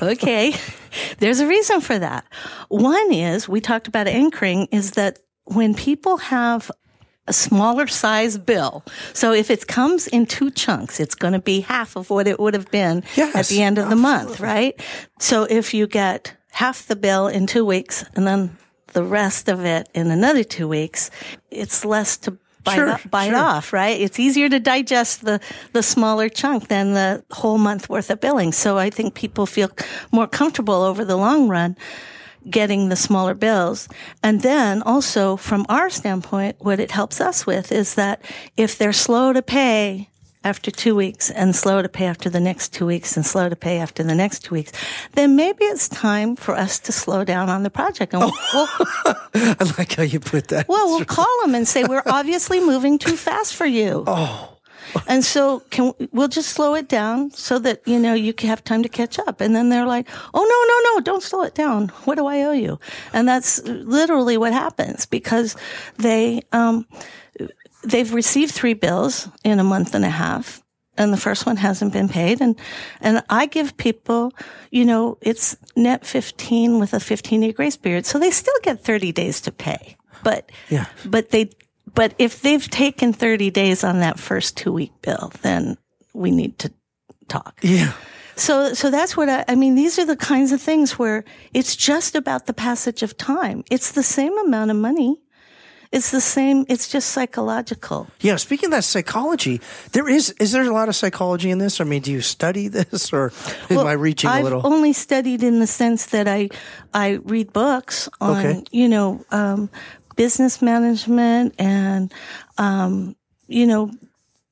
[0.03, 0.55] okay.
[1.19, 2.25] There's a reason for that.
[2.69, 6.71] One is we talked about anchoring is that when people have
[7.29, 8.83] a smaller size bill.
[9.13, 12.41] So if it comes in two chunks, it's going to be half of what it
[12.41, 14.75] would have been at the end of the month, right?
[15.21, 18.57] So if you get half the bill in two weeks and then
[18.95, 21.11] the rest of it in another two weeks,
[21.51, 23.39] it's less to bite, Sure, o- bite sure.
[23.39, 24.01] off, right?
[24.01, 25.41] It's easier to digest the,
[25.73, 28.53] the smaller chunk than the whole month worth of billing.
[28.53, 29.71] So I think people feel
[30.13, 31.77] more comfortable over the long run
[32.49, 33.89] getting the smaller bills.
[34.23, 38.23] And then also from our standpoint, what it helps us with is that
[38.57, 40.09] if they're slow to pay
[40.45, 43.57] after two weeks and slow to pay after the next two weeks and slow to
[43.57, 44.73] pay after the next two weeks,
[45.13, 48.15] then maybe it's time for us to slow down on the project.
[48.15, 48.69] And we'll, we'll,
[49.35, 50.69] I like how you put that.
[50.69, 54.05] well, we'll call them and say, we're obviously moving too fast for you.
[54.07, 54.55] Oh.
[55.07, 58.65] And so can we'll just slow it down so that, you know, you can have
[58.65, 59.41] time to catch up.
[59.41, 61.89] And then they're like, Oh, no, no, no, don't slow it down.
[62.05, 62.79] What do I owe you?
[63.13, 65.57] And that's literally what happens because
[65.99, 66.87] they, um,
[67.91, 70.63] they've received three bills in a month and a half
[70.97, 72.57] and the first one hasn't been paid and
[73.01, 74.33] and I give people
[74.71, 78.85] you know it's net 15 with a 15 day grace period so they still get
[78.85, 80.87] 30 days to pay but Yeah.
[81.05, 81.51] but they
[81.95, 85.77] but if they've taken 30 days on that first 2 week bill then
[86.15, 86.71] we need to
[87.29, 87.93] talk yeah.
[88.37, 89.75] so, so that's what I, I mean.
[89.75, 93.63] These are the kinds of things where it's just about the passage of time.
[93.71, 95.21] It's the same amount of money.
[95.91, 96.67] It's the same.
[96.69, 98.09] It's just psychological.
[98.21, 99.61] Yeah, speaking of that psychology,
[99.93, 101.81] there is is there a lot of psychology in this?
[101.81, 103.33] I mean, do you study this, or
[103.71, 104.67] am I reaching I've a little?
[104.67, 106.51] only studied in the sense that I,
[106.93, 108.65] I read books on, Okay.
[108.71, 109.71] you know, um,
[110.17, 112.13] business management and,
[112.59, 113.91] um, you know,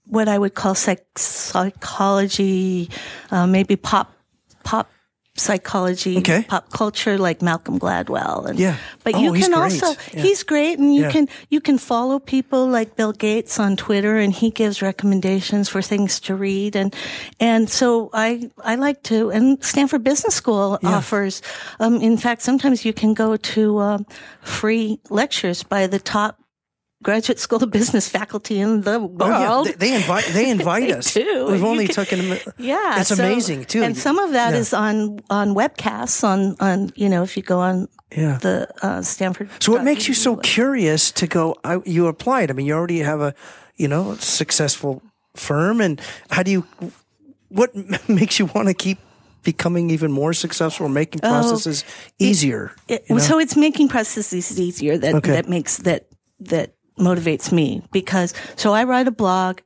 [0.07, 2.89] what I would call psych- psychology,
[3.31, 4.13] uh, maybe pop,
[4.65, 4.89] pop
[5.37, 6.45] psychology, Okay.
[6.49, 8.47] pop culture, like Malcolm Gladwell.
[8.47, 8.77] And, Yeah.
[9.05, 10.23] But Oh, you can also, Yeah.
[10.23, 11.11] he's great and you Yeah.
[11.13, 15.83] can, you can follow people like Bill Gates on Twitter and he gives recommendations for
[15.83, 16.75] things to read.
[16.77, 16.95] And,
[17.39, 21.43] and so I, I like to, and Stanford Business School offers,
[21.81, 24.07] um, in fact, sometimes you can go to, um,
[24.43, 26.39] free lectures by the top
[27.07, 29.23] graduate school of business faculty in the world.
[29.23, 31.15] Oh yeah, they, they invite they invite They us.
[31.15, 31.47] do.
[31.51, 32.19] We've only can- taken.
[32.29, 33.83] them- Yeah, it's so- amazing too.
[33.87, 34.61] And some of that Yeah.
[34.63, 38.39] is on on webcasts on on you know if you go on Yeah.
[38.43, 39.49] the uh, Stanford.
[39.61, 41.55] So what makes you so curious to go?
[41.65, 42.51] I, you applied.
[42.51, 43.33] I mean, you already have a,
[43.83, 45.01] you know, successful
[45.35, 46.63] firm, and how do you?
[47.49, 47.71] What
[48.09, 48.99] makes you want to keep
[49.43, 51.85] becoming even more successful, or making processes
[52.19, 52.71] easier?
[52.71, 53.23] Oh, It- you know?
[53.23, 55.33] So it's making processes easier that Okay.
[55.33, 56.03] that makes that
[56.51, 59.61] that motivates me because so I write a blog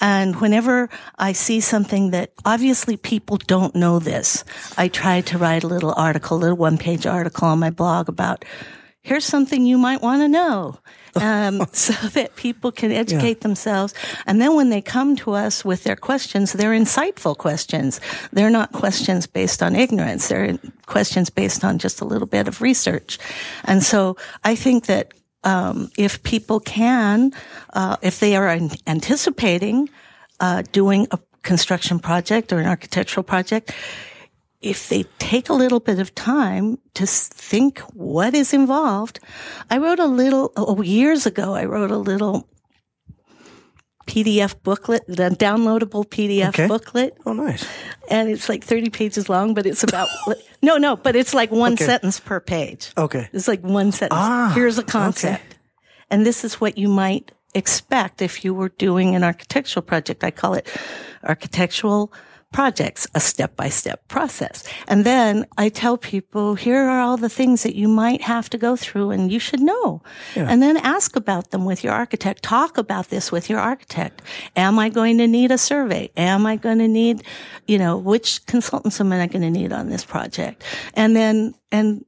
[0.00, 4.44] and whenever I see something that obviously people don't know this,
[4.76, 8.08] I try to write a little article, a little one page article on my blog
[8.08, 8.44] about
[9.04, 10.78] here's something you might want to know.
[11.16, 13.94] Um, so that people can educate themselves.
[14.26, 18.00] And then when they come to us with their questions, they're insightful questions.
[18.32, 20.26] They're not questions based on ignorance.
[20.26, 23.20] They're questions based on just a little bit of research.
[23.62, 25.14] And so I think that
[25.44, 27.32] um, if people can,
[27.72, 29.88] uh, if they are an- anticipating
[30.40, 33.72] uh, doing a construction project or an architectural project,
[34.60, 39.20] if they take a little bit of time to think what is involved,
[39.70, 42.48] I wrote a little, oh, years ago, I wrote a little
[44.06, 46.66] PDF booklet, the downloadable PDF Okay.
[46.66, 47.16] booklet.
[47.26, 47.66] Oh, nice.
[48.10, 50.08] And it's like 30 pages long, but it's about,
[50.62, 51.84] no, no, but it's like one Okay.
[51.86, 52.90] sentence per page.
[52.98, 53.28] Okay.
[53.32, 54.20] It's like one sentence.
[54.22, 55.56] Ah, Here's a concept.
[56.10, 60.22] And this is what you might expect if you were doing an architectural project.
[60.24, 60.68] I call it
[61.22, 62.12] architectural
[62.54, 64.62] projects, a step by step process.
[64.86, 68.58] And then I tell people, here are all the things that you might have to
[68.58, 70.00] go through and you should know.
[70.48, 72.44] And then ask about them with your architect.
[72.44, 74.22] Talk about this with your architect.
[74.54, 76.10] Am I going to need a survey?
[76.16, 77.24] Am I going to need,
[77.66, 80.62] you know, which consultants am I going to need on this project?
[80.94, 82.04] And then, and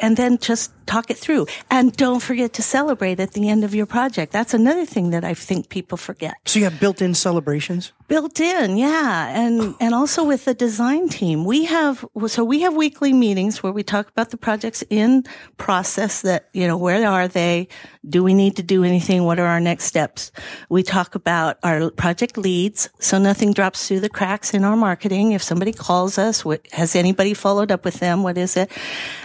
[0.00, 1.46] and then just talk it through.
[1.70, 4.32] And don't forget to celebrate at the end of your project.
[4.32, 6.34] That's another thing that I think people forget.
[6.44, 7.92] So you have built-in celebrations.
[8.08, 9.28] Built in, yeah.
[9.28, 13.72] And, and also with the design team, we have, so we have weekly meetings where
[13.72, 15.24] we talk about the projects in
[15.58, 17.68] process that, you know, where are they?
[18.08, 19.24] Do we need to do anything?
[19.24, 20.32] What are our next steps?
[20.68, 22.88] We talk about our project leads.
[22.98, 25.32] So nothing drops through the cracks in our marketing.
[25.32, 28.24] If somebody calls us, what, has anybody followed up with them?
[28.24, 28.72] What is it?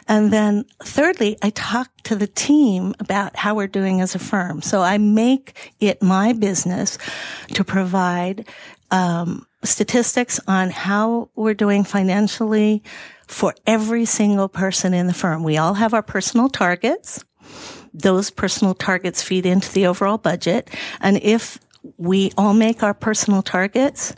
[0.08, 4.62] And then thirdly, I talk to the team about how we're doing as a firm.
[4.62, 6.98] So I make it my business
[7.54, 8.48] to provide
[8.92, 12.84] um, statistics on how we're doing financially
[13.28, 15.44] for every single person in the firm.
[15.44, 17.24] We all have our personal targets.
[17.94, 20.70] Those personal targets feed into the overall budget.
[21.00, 21.58] And if
[21.98, 24.14] we all make our personal targets,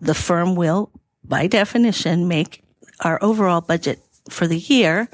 [0.00, 0.90] the firm will,
[1.24, 2.62] by definition, make
[3.00, 5.08] our overall budget for the year.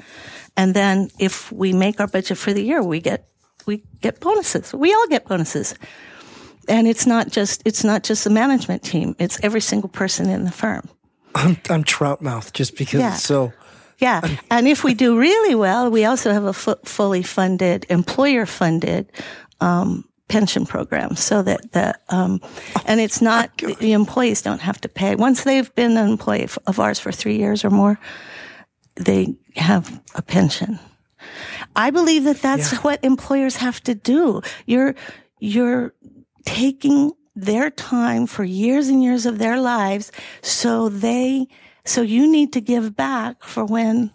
[0.57, 3.27] And then if we make our budget for the year, we get,
[3.65, 4.73] we get bonuses.
[4.73, 5.75] We all get bonuses.
[6.67, 9.15] And it's not just, it's not just the management team.
[9.19, 10.87] It's every single person in the firm.
[11.35, 13.13] I'm, I'm trout mouth just because Yeah.
[13.13, 13.51] it's so.
[13.99, 14.21] Yeah.
[14.49, 19.11] And if we do really well, we also have a fu- fully funded, employer funded,
[19.61, 22.41] um, pension program so that the, um,
[22.85, 25.15] and it's not, the employees don't have to pay.
[25.15, 27.99] Once they've been an employee of ours for three years or more,
[28.95, 30.79] they have a pension.
[31.75, 34.41] I believe that that's what employers have to do.
[34.65, 34.95] You're,
[35.39, 35.93] you're
[36.45, 40.11] taking their time for years and years of their lives.
[40.41, 41.47] So they,
[41.83, 44.11] so you need to give back for when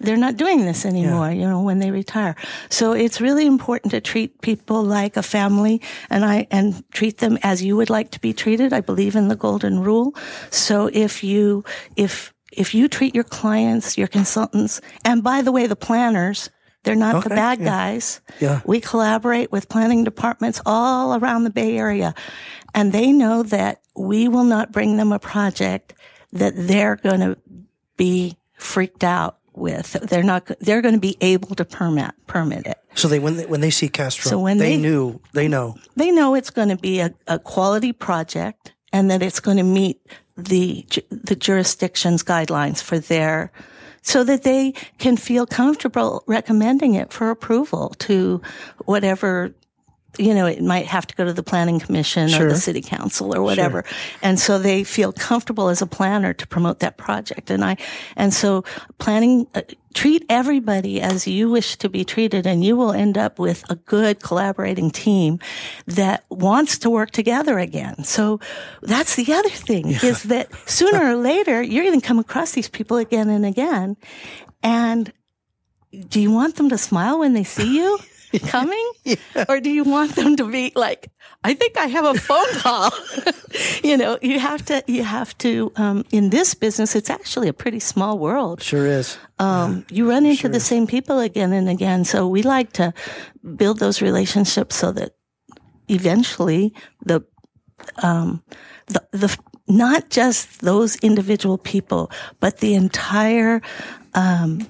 [0.00, 2.34] they're not doing this anymore, you know, when they retire.
[2.70, 7.38] So it's really important to treat people like a family and I, and treat them
[7.42, 8.72] as you would like to be treated.
[8.72, 10.14] I believe in the golden rule.
[10.50, 11.64] So if you,
[11.96, 16.50] if, if you treat your clients, your consultants, and by the way, the planners,
[16.82, 17.64] they're not the bad yeah.
[17.64, 18.20] guys.
[18.40, 18.60] Yeah.
[18.64, 22.14] We collaborate with planning departments all around the Bay Area
[22.74, 25.94] and they know that we will not bring them a project
[26.32, 27.36] that they're going to
[27.96, 29.92] be freaked out with.
[29.92, 32.78] They're not, they're going to be able to permit, permit it.
[32.94, 35.76] So they when they, when they see Castro, So when they, they- knew they know.
[35.96, 39.62] They know it's going to be a, a quality project and that it's going to
[39.62, 40.00] meet
[40.40, 43.52] the, the jurisdiction's guidelines for their,
[44.02, 48.40] so that they can feel comfortable recommending it for approval to
[48.86, 49.52] whatever
[50.18, 53.34] you know, it might have to go to the planning commission or the city council
[53.34, 53.84] or whatever.
[54.22, 57.50] And so they feel comfortable as a planner to promote that project.
[57.50, 57.76] And I,
[58.16, 58.64] and so
[58.98, 59.62] planning, uh,
[59.94, 63.76] treat everybody as you wish to be treated and you will end up with a
[63.76, 65.38] good collaborating team
[65.86, 68.04] that wants to work together again.
[68.04, 68.40] So
[68.82, 72.68] that's the other thing is that sooner or later you're going to come across these
[72.68, 73.96] people again and again.
[74.62, 75.12] And
[76.08, 77.98] do you want them to smile when they see you
[78.46, 78.92] coming?
[79.48, 81.10] Or do you want them to be like,
[81.42, 82.90] I think I have a phone call.
[83.82, 87.52] you know, you have to, you have to, um, in this business, it's actually a
[87.52, 88.62] pretty small world.
[88.62, 89.18] Sure is.
[89.38, 92.04] Um, you run into the same people again and again.
[92.04, 92.92] So we like to
[93.56, 95.16] build those relationships so that
[95.88, 96.74] eventually
[97.04, 97.24] the,
[98.02, 98.42] um,
[98.86, 103.62] the, the, not just those individual people, but the entire,
[104.14, 104.68] um,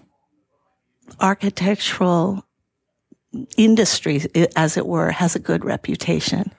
[1.18, 2.44] architectural
[3.57, 4.22] industry,
[4.57, 6.53] as it were, has a good reputation.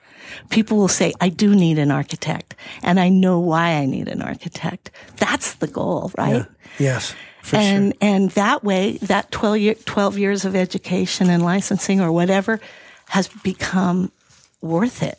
[0.48, 4.22] People will say, I do need an architect and I know why I need an
[4.22, 4.90] architect.
[5.16, 6.46] That's the goal, right?
[6.78, 7.14] Yes.
[7.42, 12.12] For and and that way that 12, year, 12 years of education and licensing or
[12.12, 12.60] whatever
[13.08, 14.12] has become
[14.60, 15.18] worth it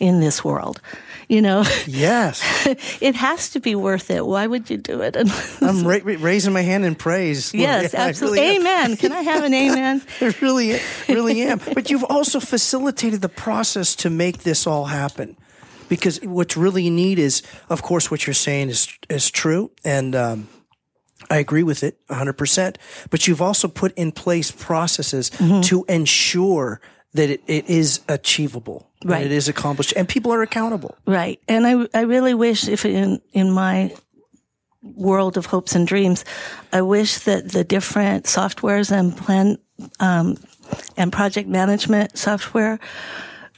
[0.00, 0.80] in this world
[1.28, 1.62] you know.
[1.86, 2.42] Yes.
[3.00, 5.16] it has to be worth it why would you do it
[5.62, 7.54] I'm ra- ra- raising my hand in praise.
[7.54, 8.60] yes Yeah, absolutely really am.
[8.62, 11.60] amen can i have an amen I really, really am.
[11.74, 15.36] But you've also facilitated the process to make this all happen.
[15.88, 20.48] because what's really neat is, of course, what you're saying is is true, and um,
[21.30, 22.32] I agree with it 100.
[22.34, 22.78] percent
[23.10, 25.60] But you've also put in place processes mm-hmm.
[25.62, 26.80] to ensure
[27.14, 29.26] that it, it is achievable, right?
[29.26, 31.40] It is accomplished, and people are accountable, right?
[31.48, 33.94] And I I really wish if in in my
[34.82, 36.24] world of hopes and dreams,
[36.72, 39.58] I wish that the different softwares and plan
[39.98, 40.36] um,
[40.96, 42.78] and project management software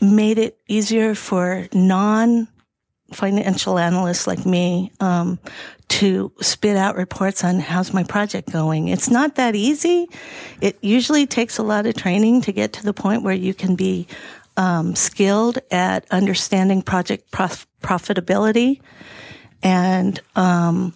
[0.01, 2.49] made it easier for non
[3.13, 5.39] financial analysts like me um,
[5.89, 8.89] to spit out reports on how's my project going.
[8.89, 10.09] It's not that easy.
[10.61, 13.77] It usually takes a lot of training to get to the point where you can
[13.77, 14.07] be
[14.57, 18.81] um, skilled at understanding project prof- profitability
[19.63, 20.95] and um,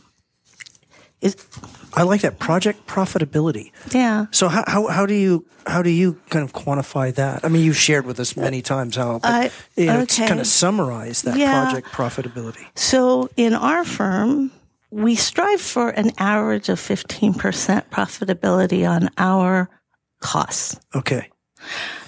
[1.94, 3.72] I like that project profitability.
[3.92, 4.26] Yeah.
[4.30, 7.44] So how, how, how do you how do you kind of quantify that?
[7.44, 10.28] I mean, you've shared with us many times how, but, I, you know, okay.
[10.28, 11.64] kind of summarize that yeah.
[11.64, 12.64] project profitability.
[12.76, 14.52] So in our firm,
[14.90, 19.68] we strive for an average of fifteen percent profitability on our
[20.20, 20.78] costs.
[20.94, 21.30] Okay.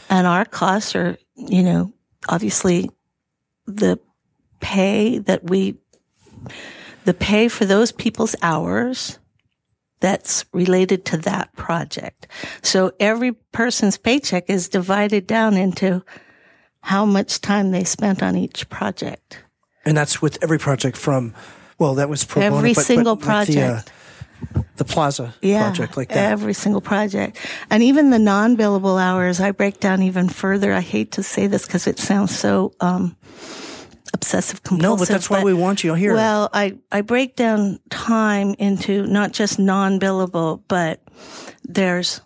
[0.09, 1.93] And our costs are, you know,
[2.28, 2.91] obviously
[3.66, 3.99] the
[4.61, 5.76] pay that we
[7.05, 9.18] the pay for those people's hours
[10.01, 12.28] that's related to that project.
[12.62, 16.05] So every person's paycheck is divided down into
[16.80, 19.43] how much time they spent on each project.
[19.84, 21.34] And that's with every project from,
[21.78, 23.57] well, that was pro every bono, single but project.
[23.57, 23.95] The, uh,
[24.79, 26.33] the plaza yeah, project like that.
[26.33, 27.37] Every single project.
[27.70, 30.72] And even the non billable hours, I break down even further.
[30.72, 33.16] I hate to say this because it sounds so, um,
[34.14, 34.91] obsessive compulsive.
[34.91, 36.14] No, but that's why we want you here.
[36.14, 41.03] Well, I, I break down time into not just non-billable, but
[41.64, 42.20] there's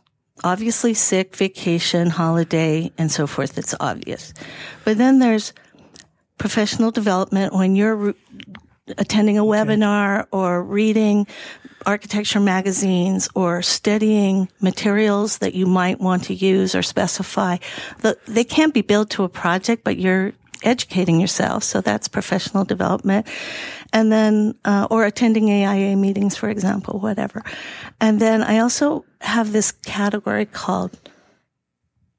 [0.45, 3.59] obviously sick, vacation, holiday, and so forth.
[3.59, 4.33] It's obvious.
[4.85, 5.53] But then there's
[6.39, 8.15] professional development when you're re-
[8.89, 11.27] attending a webinar or reading
[11.87, 17.57] architecture magazines or studying materials that you might want to use or specify.
[18.01, 21.65] The, they can't be built to a project, but you're educating yourself.
[21.65, 23.27] So that's professional development.
[23.93, 27.43] And then, uh, or attending AIA meetings, for example, whatever.
[28.01, 30.99] And then I also have this category called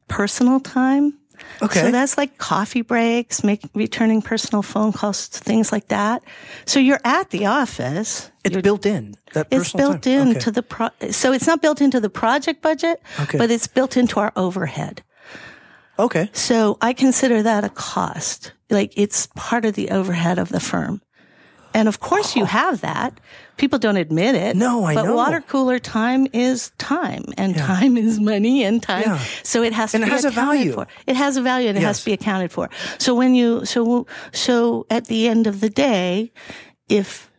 [0.07, 1.17] personal time.
[1.61, 1.81] Okay.
[1.81, 6.23] So that's like coffee breaks, make, returning personal phone calls, things like that.
[6.65, 8.31] So you're at the office.
[8.43, 9.15] It's built in.
[9.33, 10.27] That it's built time.
[10.27, 10.51] into okay.
[10.51, 10.89] the pro.
[11.11, 13.37] So it's not built into the project budget, okay.
[13.37, 15.03] but it's built into our overhead.
[15.97, 16.29] Okay.
[16.33, 18.53] So I consider that a cost.
[18.69, 21.01] Like it's part of the overhead of the firm.
[21.73, 23.19] And of course you have that.
[23.57, 24.55] People don't admit it.
[24.55, 25.09] No, I but know.
[25.11, 27.65] But water cooler time is time and Yeah.
[27.65, 29.03] time is money and time.
[29.03, 29.19] Yeah.
[29.43, 30.73] So it has to And it be has a accounted value.
[30.73, 30.87] for.
[31.07, 32.69] It has a value and it has to be accounted for.
[32.99, 36.31] So when you, so, so at the end of the day,
[36.89, 37.29] if,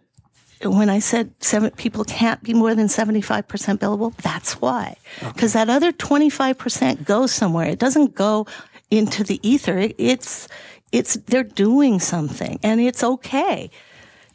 [0.62, 3.44] when I said seven people can't be more than 75%
[3.78, 4.96] billable, that's why.
[5.20, 7.66] Because that other 25% goes somewhere.
[7.68, 8.46] It doesn't go
[8.90, 9.78] into the ether.
[9.78, 10.48] It, it's,
[10.92, 13.70] it's, they're doing something and it's okay.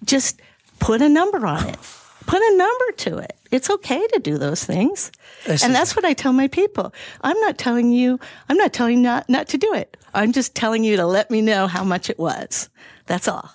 [0.04, 0.42] Just
[0.80, 1.78] put a number on it.
[2.26, 3.36] Put a number to it.
[3.52, 5.12] It's okay to do those things.
[5.48, 6.94] And that's what I tell my people.
[7.22, 9.98] I'm not telling you, I'm not telling you not, not to do it.
[10.14, 12.70] I'm just telling you to let me know how much it was.
[13.08, 13.50] That's all.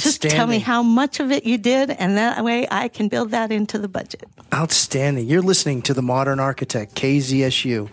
[0.00, 3.30] Just tell me how much of it you did, and that way I can build
[3.30, 4.24] that into the budget.
[4.52, 5.26] Outstanding.
[5.26, 7.88] You're listening to the Modern Architect, KZSU,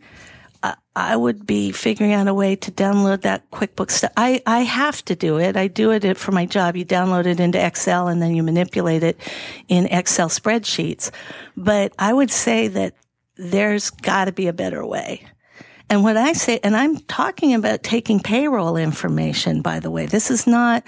[0.62, 4.10] I, I would be figuring out a way to download that QuickBooks.
[4.16, 5.58] I, I have to do it.
[5.58, 6.76] I do it for my job.
[6.76, 9.18] You download it into Excel and then you manipulate it
[9.68, 11.12] in Excel spreadsheets.
[11.58, 12.96] But I would say that
[13.36, 15.26] there's got to be a better way.
[15.90, 20.06] And what I say, and I'm talking about taking payroll information, by the way.
[20.06, 20.84] This is not,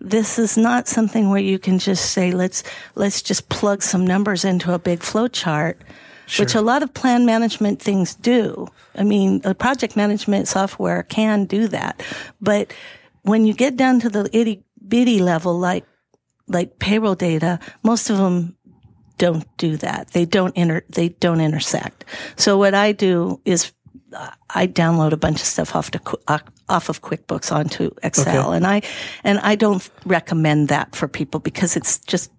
[0.00, 2.62] this is not something where you can just say, let's,
[2.94, 5.80] let's just plug some numbers into a big flow chart,
[6.38, 8.68] which a lot of plan management things do.
[8.94, 12.02] I mean, the project management software can do that.
[12.40, 12.72] But
[13.22, 15.84] when you get down to the itty bitty level, like,
[16.48, 18.56] like payroll data, most of them
[19.18, 20.08] don't do that.
[20.12, 22.06] They don't inter, they don't intersect.
[22.36, 23.72] So what I do is
[24.50, 26.38] I download a bunch of stuff off to uh,
[26.68, 28.56] off of QuickBooks onto Excel, Okay.
[28.56, 28.82] and I
[29.24, 32.30] and I don't recommend that for people because it's just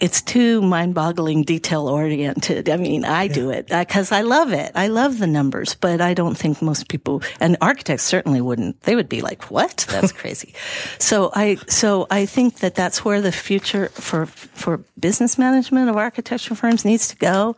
[0.00, 2.68] it's too mind-boggling, detail-oriented.
[2.68, 4.72] I mean, I do it because I love it.
[4.74, 8.80] I love the numbers, but I don't think most people and architects certainly wouldn't.
[8.82, 9.86] They would be like, "What?
[9.88, 10.52] That's crazy."
[10.98, 15.96] So I so I think that that's where the future for for business management of
[15.96, 17.56] architecture firms needs to go,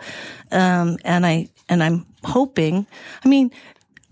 [0.53, 2.87] um, and I and I'm hoping.
[3.25, 3.51] I mean,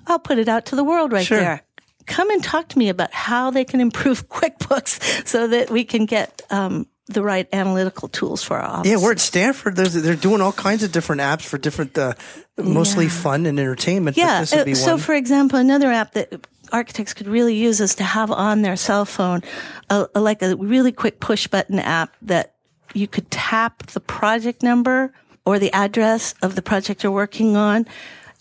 [0.07, 1.39] I'll put it out to the world right Sure.
[1.41, 1.63] there.
[2.07, 6.05] Come and talk to me about how they can improve QuickBooks so that we can
[6.07, 8.91] get um, the right analytical tools for our office.
[8.91, 9.77] Yeah, we're at Stanford.
[9.77, 12.13] There's, they're doing all kinds of different apps for different, uh,
[12.59, 14.17] mostly fun and entertainment.
[14.19, 14.41] Yeah.
[14.53, 18.63] uh, so, for example, another app that architects could really use is to have on
[18.63, 19.43] their cell phone,
[19.89, 22.55] a, a- like a really quick push button app that
[22.95, 25.13] you could tap the project number
[25.47, 27.87] or the address of the project you're working on.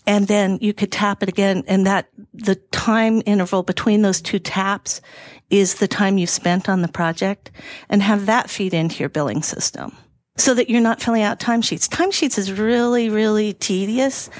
[0.06, 4.38] And then you could tap it again and that the time interval between those two
[4.38, 5.00] taps
[5.48, 7.50] is the time you spent on the project
[7.88, 9.96] and have that feed into your billing system
[10.36, 11.88] so that you're not filling out timesheets.
[11.88, 14.30] Timesheets is really, really tedious.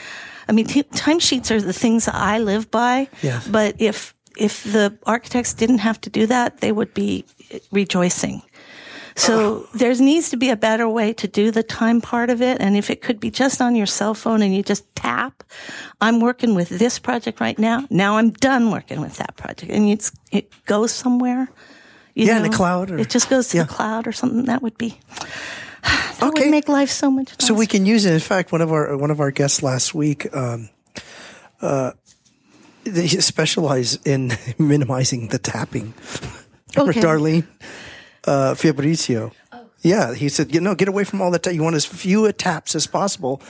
[0.49, 3.09] I mean, t- timesheets are the things that I live by.
[3.23, 3.47] Yes.
[3.49, 7.25] But if if the architects didn't have to do that, they would be
[7.71, 8.43] rejoicing.
[9.17, 12.61] So there needs to be a better way to do the time part of it.
[12.61, 15.45] And if it could be just on your cell phone and you just tap,
[16.01, 17.87] I'm working with this project right now.
[17.91, 21.49] Now I'm done working with that project and it's, it goes somewhere.
[22.15, 23.63] Yeah, in the cloud or- it just goes to yeah.
[23.65, 24.45] the cloud or something.
[24.47, 24.99] That would be,
[25.83, 26.45] that Okay.
[26.45, 28.15] would make life so much So we can use it.
[28.15, 30.71] In fact, one of our one of our guests last week, um,
[31.61, 31.93] uh,
[32.85, 35.95] they specialize in minimizing the tapping.
[36.77, 37.01] Okay.
[37.01, 37.47] Darlene
[38.27, 39.33] uh, Fabrizio?
[39.83, 41.43] Yeah, he said, you know, get away from all that.
[41.43, 43.43] Ta- you want as few taps as possible,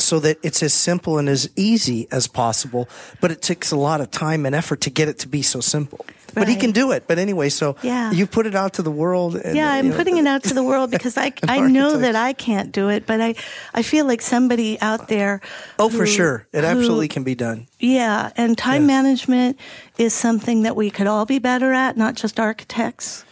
[0.00, 2.88] so that it's as simple and as easy as possible.
[3.20, 5.60] But it takes a lot of time and effort to get it to be so
[5.60, 6.04] simple.
[6.34, 7.04] But he can do it.
[7.06, 8.10] But anyway, so Yeah.
[8.10, 9.36] you put it out to the world.
[9.36, 12.16] And, Yeah, I'm know, putting it out to the world because I, I know that
[12.16, 13.36] I can't do it, but I,
[13.72, 15.40] I feel like somebody out there.
[15.78, 17.68] Oh, for sure, it who- absolutely can be done.
[17.78, 19.56] Yeah, and time management
[19.98, 23.24] is something that we could all be better at, not just architects.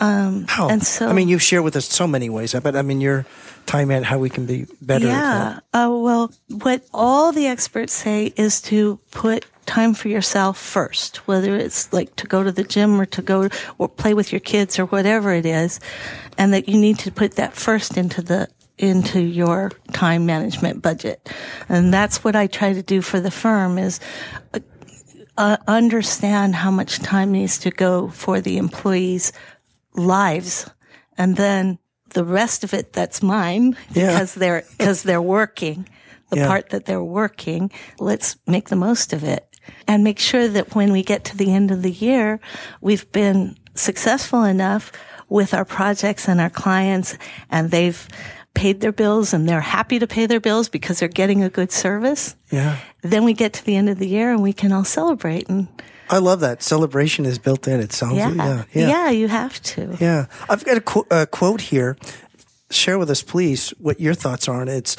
[0.00, 0.68] How?
[0.68, 2.54] And so- I mean, you've shared with us so many ways.
[2.54, 2.76] but.
[2.76, 3.24] I mean, your
[3.66, 5.06] time at how we can be better.
[5.06, 5.60] At yeah.
[5.72, 11.56] Uh, well, what all the experts say is to put time for yourself first, whether
[11.56, 14.78] it's like to go to the gym or to go or play with your kids
[14.78, 15.80] or whatever it is,
[16.36, 21.30] and that you need to put that first into the into your time management budget.
[21.68, 24.00] And that's what I try to do for the firm is
[24.52, 24.58] uh,
[25.36, 29.32] uh, understand how much time needs to go for the employees'
[29.94, 30.68] lives,
[31.16, 31.78] and then
[32.10, 34.12] the rest of it that's mine Yeah.
[34.12, 35.88] because they're because they're working.
[36.30, 36.48] The Yeah.
[36.48, 37.70] part that they're working,
[38.00, 39.46] let's make the most of it
[39.86, 42.40] and make sure that when we get to the end of the year,
[42.80, 44.90] we've been successful enough
[45.28, 47.16] with our projects and our clients,
[47.50, 48.08] and they've
[48.54, 51.70] paid their bills and they're happy to pay their bills because they're getting a good
[51.72, 52.36] service.
[52.50, 55.48] Yeah, Then we get to the end of the year and we can all celebrate
[55.48, 55.66] and
[56.10, 57.80] I love that celebration is built in.
[57.80, 58.16] It sounds.
[58.16, 59.96] yeah, Yeah, yeah, yeah, you have to.
[60.00, 60.26] yeah.
[60.48, 61.96] I've got a, qu- a quote here.
[62.70, 64.76] Share with us, please, what your thoughts are on it.
[64.76, 64.96] It's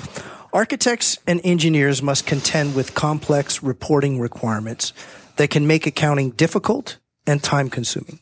[0.53, 4.93] architects and engineers must contend with complex reporting requirements
[5.36, 6.97] that can make accounting difficult
[7.28, 8.20] and time consuming.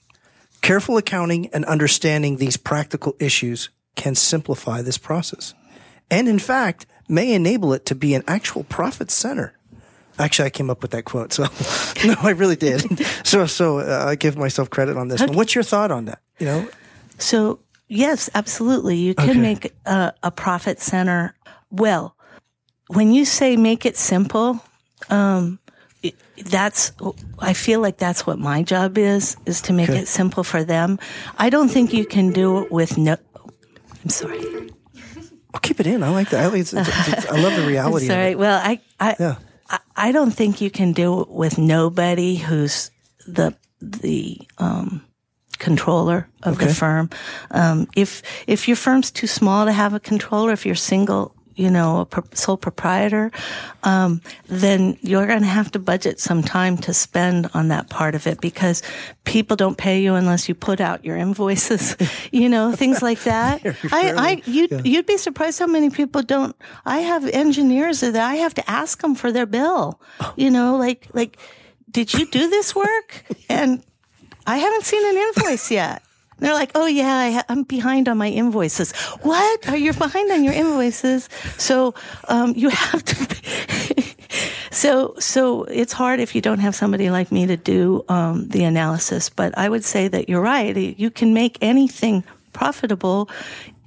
[0.62, 5.54] Careful accounting and understanding these practical issues can simplify this process.
[6.10, 9.54] And in fact, may enable it to be an actual profit center.
[10.20, 11.34] Actually, I came up with that quote.
[11.34, 11.44] So,
[12.06, 12.84] no, I really did.
[13.26, 15.34] So, so uh, I give myself credit on this one.
[15.34, 16.20] What's your thought on that?
[16.40, 16.68] You know,
[17.18, 18.96] So Yes, absolutely.
[18.98, 19.40] You can Okay.
[19.40, 21.36] make a, a profit center.
[21.72, 22.16] Well,
[22.88, 24.64] when you say make it simple,
[25.10, 25.60] um,
[26.02, 26.16] it-
[26.50, 26.92] that's,
[27.40, 30.00] I feel like that's what my job is, is to make Okay.
[30.00, 30.98] it simple for them.
[31.38, 33.16] I don't think you can do it with no,
[34.04, 34.70] I'm sorry.
[35.54, 36.02] I'll keep it in.
[36.04, 36.44] I like that.
[36.44, 38.32] I, like, it's, it's, it's- I love the reality of Sorry.
[38.32, 38.40] it.
[38.40, 39.36] Well, I, I, Yeah.
[39.96, 42.92] I, don't think you can do it with nobody who's
[43.28, 45.04] the the um,
[45.60, 46.68] controller of Okay.
[46.68, 47.10] the firm.
[47.52, 51.70] Um, if if your firm's too small to have a controller, if you're single, you
[51.70, 53.32] know, a pro- sole proprietor,
[53.84, 58.16] um, then you're going to have to budget some time to spend on that part
[58.16, 58.82] of it because
[59.24, 61.96] people don't pay you unless you put out your invoices,
[62.32, 63.66] you know, things like that.
[63.92, 66.56] I, I, you'd, you'd be surprised how many people don't.
[66.86, 70.00] I have engineers that I have to ask them for their bill,
[70.36, 71.38] you know, like, like,
[71.90, 73.24] did you do this work?
[73.50, 73.84] And
[74.48, 76.02] I haven't seen an invoice yet.
[76.40, 78.92] They're like, oh yeah, I ha- I'm behind on my invoices.
[79.22, 79.70] What?
[79.70, 81.30] Are you behind on your invoices?
[81.58, 81.94] So
[82.28, 84.06] um, you have to.
[84.72, 88.64] so so it's hard if you don't have somebody like me to do um, the
[88.64, 89.30] analysis.
[89.30, 90.76] But I would say that you're right.
[90.76, 93.30] You can make anything profitable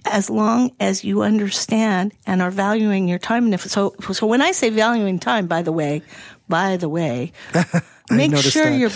[0.06, 3.44] as long as you understand and are valuing your time.
[3.44, 6.02] And if so, so when I say valuing time, by the way,
[6.48, 7.32] by the way,
[8.10, 8.78] make sure that.
[8.78, 8.90] your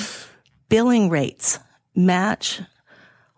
[0.68, 1.58] billing rates
[1.94, 2.60] match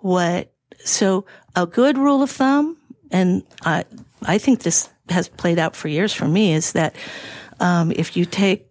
[0.02, 0.52] what
[0.84, 1.24] so
[1.54, 2.76] a good rule of thumb
[3.10, 3.84] and i
[4.24, 6.94] i think this has played out for years for me is that
[7.60, 8.68] um, if you take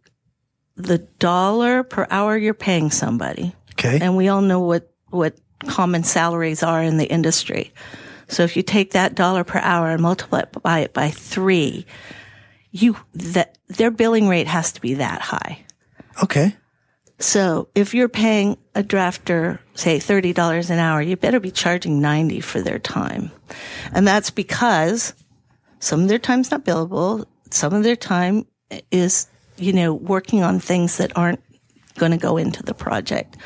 [0.75, 3.99] the dollar per hour you're paying somebody Okay.
[4.01, 5.35] and we all know what what
[5.67, 7.71] common salaries are in the industry
[8.27, 11.85] so if you take that dollar per hour and multiply it by it by three
[12.71, 15.59] you that their billing rate has to be that high
[16.23, 16.55] okay.
[17.19, 22.41] so if you're paying a drafter, say $30 an hour, you better be charging 90
[22.41, 23.31] for their time.
[23.93, 25.13] And that's because
[25.79, 27.25] some of their time's not billable.
[27.49, 28.45] Some of their time
[28.91, 31.41] is, you know, working on things that aren't
[31.97, 33.37] going to go into the project,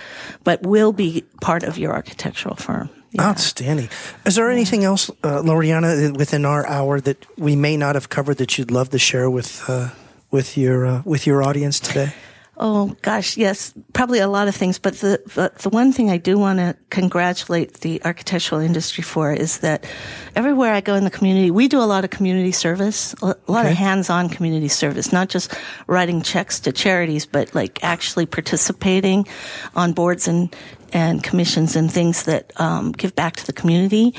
[0.43, 2.89] but will be part of your architectural firm.
[3.11, 3.29] Yeah.
[3.29, 3.89] Outstanding.
[4.25, 8.37] Is there anything else, uh, Lorianna, within our hour that we may not have covered
[8.37, 9.89] that you'd love to share with uh,
[10.31, 12.11] with your uh, with your audience today?
[12.57, 16.17] Oh gosh, yes, probably a lot of things, but the but the one thing I
[16.17, 19.85] do want to congratulate the architectural industry for is that
[20.37, 23.65] everywhere I go in the community, we do a lot of community service, a lot
[23.65, 23.71] Okay.
[23.71, 25.53] of hands-on community service, not just
[25.87, 29.27] writing checks to charities, but like actually participating
[29.75, 30.55] on boards and
[30.93, 34.13] and commissions and things that um, give back to the community.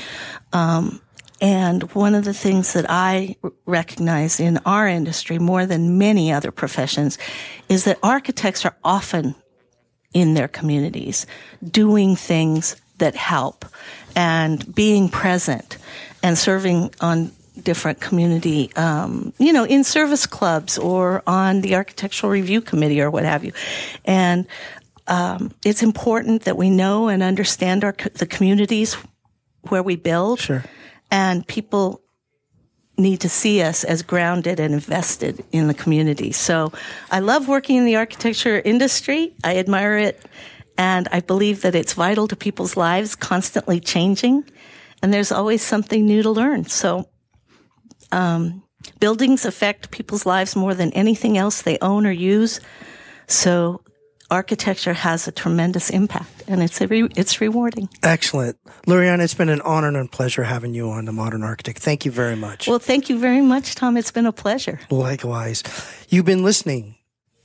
[0.53, 1.01] Um,
[1.39, 3.35] and one of the things that I
[3.65, 7.17] recognize in our industry more than many other professions
[7.69, 9.35] is that architects are often
[10.13, 11.27] in their communities
[11.63, 13.65] doing things that help
[14.15, 15.77] and being present
[16.23, 17.31] and serving on
[17.61, 23.11] different community, um, you know, in service clubs or on the architectural review committee or
[23.11, 23.51] what have you.
[24.05, 24.47] And
[25.07, 28.95] um, it's important that we know and understand our the communities
[29.69, 30.63] where we build Sure.
[31.11, 32.01] And people
[32.97, 36.31] need to see us as grounded and invested in the community.
[36.31, 36.71] So
[37.11, 39.33] I love working in the architecture industry.
[39.43, 40.25] I admire it.
[40.79, 44.43] And I believe that it's vital to people's lives, constantly changing.
[45.01, 46.65] And there's always something new to learn.
[46.65, 47.07] So,
[48.11, 48.63] um,
[48.99, 52.59] buildings affect people's lives more than anything else they own or use.
[53.27, 53.81] So
[54.29, 57.89] architecture has a tremendous impact and it's a re- it's rewarding.
[58.03, 59.23] Excellent, Lorianna.
[59.23, 61.79] It's been an honor and a pleasure having you on the Modern Architect.
[61.79, 62.67] Thank you very much.
[62.67, 63.97] Well, thank you very much, Tom.
[63.97, 64.79] It's been a pleasure.
[64.89, 65.63] Likewise,
[66.09, 66.95] you've been listening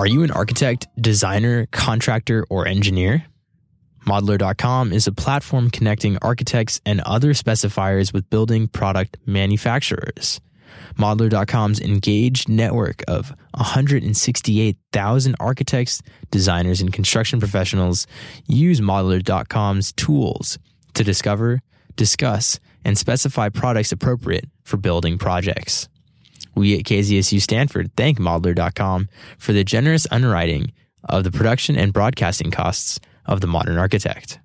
[0.04, 3.26] Are you an architect, designer, contractor, or engineer?
[4.06, 10.42] Modlar.com is a platform connecting architects and other specifiers with building product manufacturers.
[10.98, 16.02] Modlar.com's engaged network of 168,000 architects,
[16.32, 18.06] designers, and construction professionals
[18.46, 20.60] use Modlar.com's tools
[20.96, 21.62] to discover,
[21.96, 25.88] discuss, and specify products appropriate for building projects.
[26.56, 30.72] We at KZSU Stanford thank Modlar.com for the generous underwriting
[31.04, 34.40] of the production and broadcasting costs of The Modern Architect.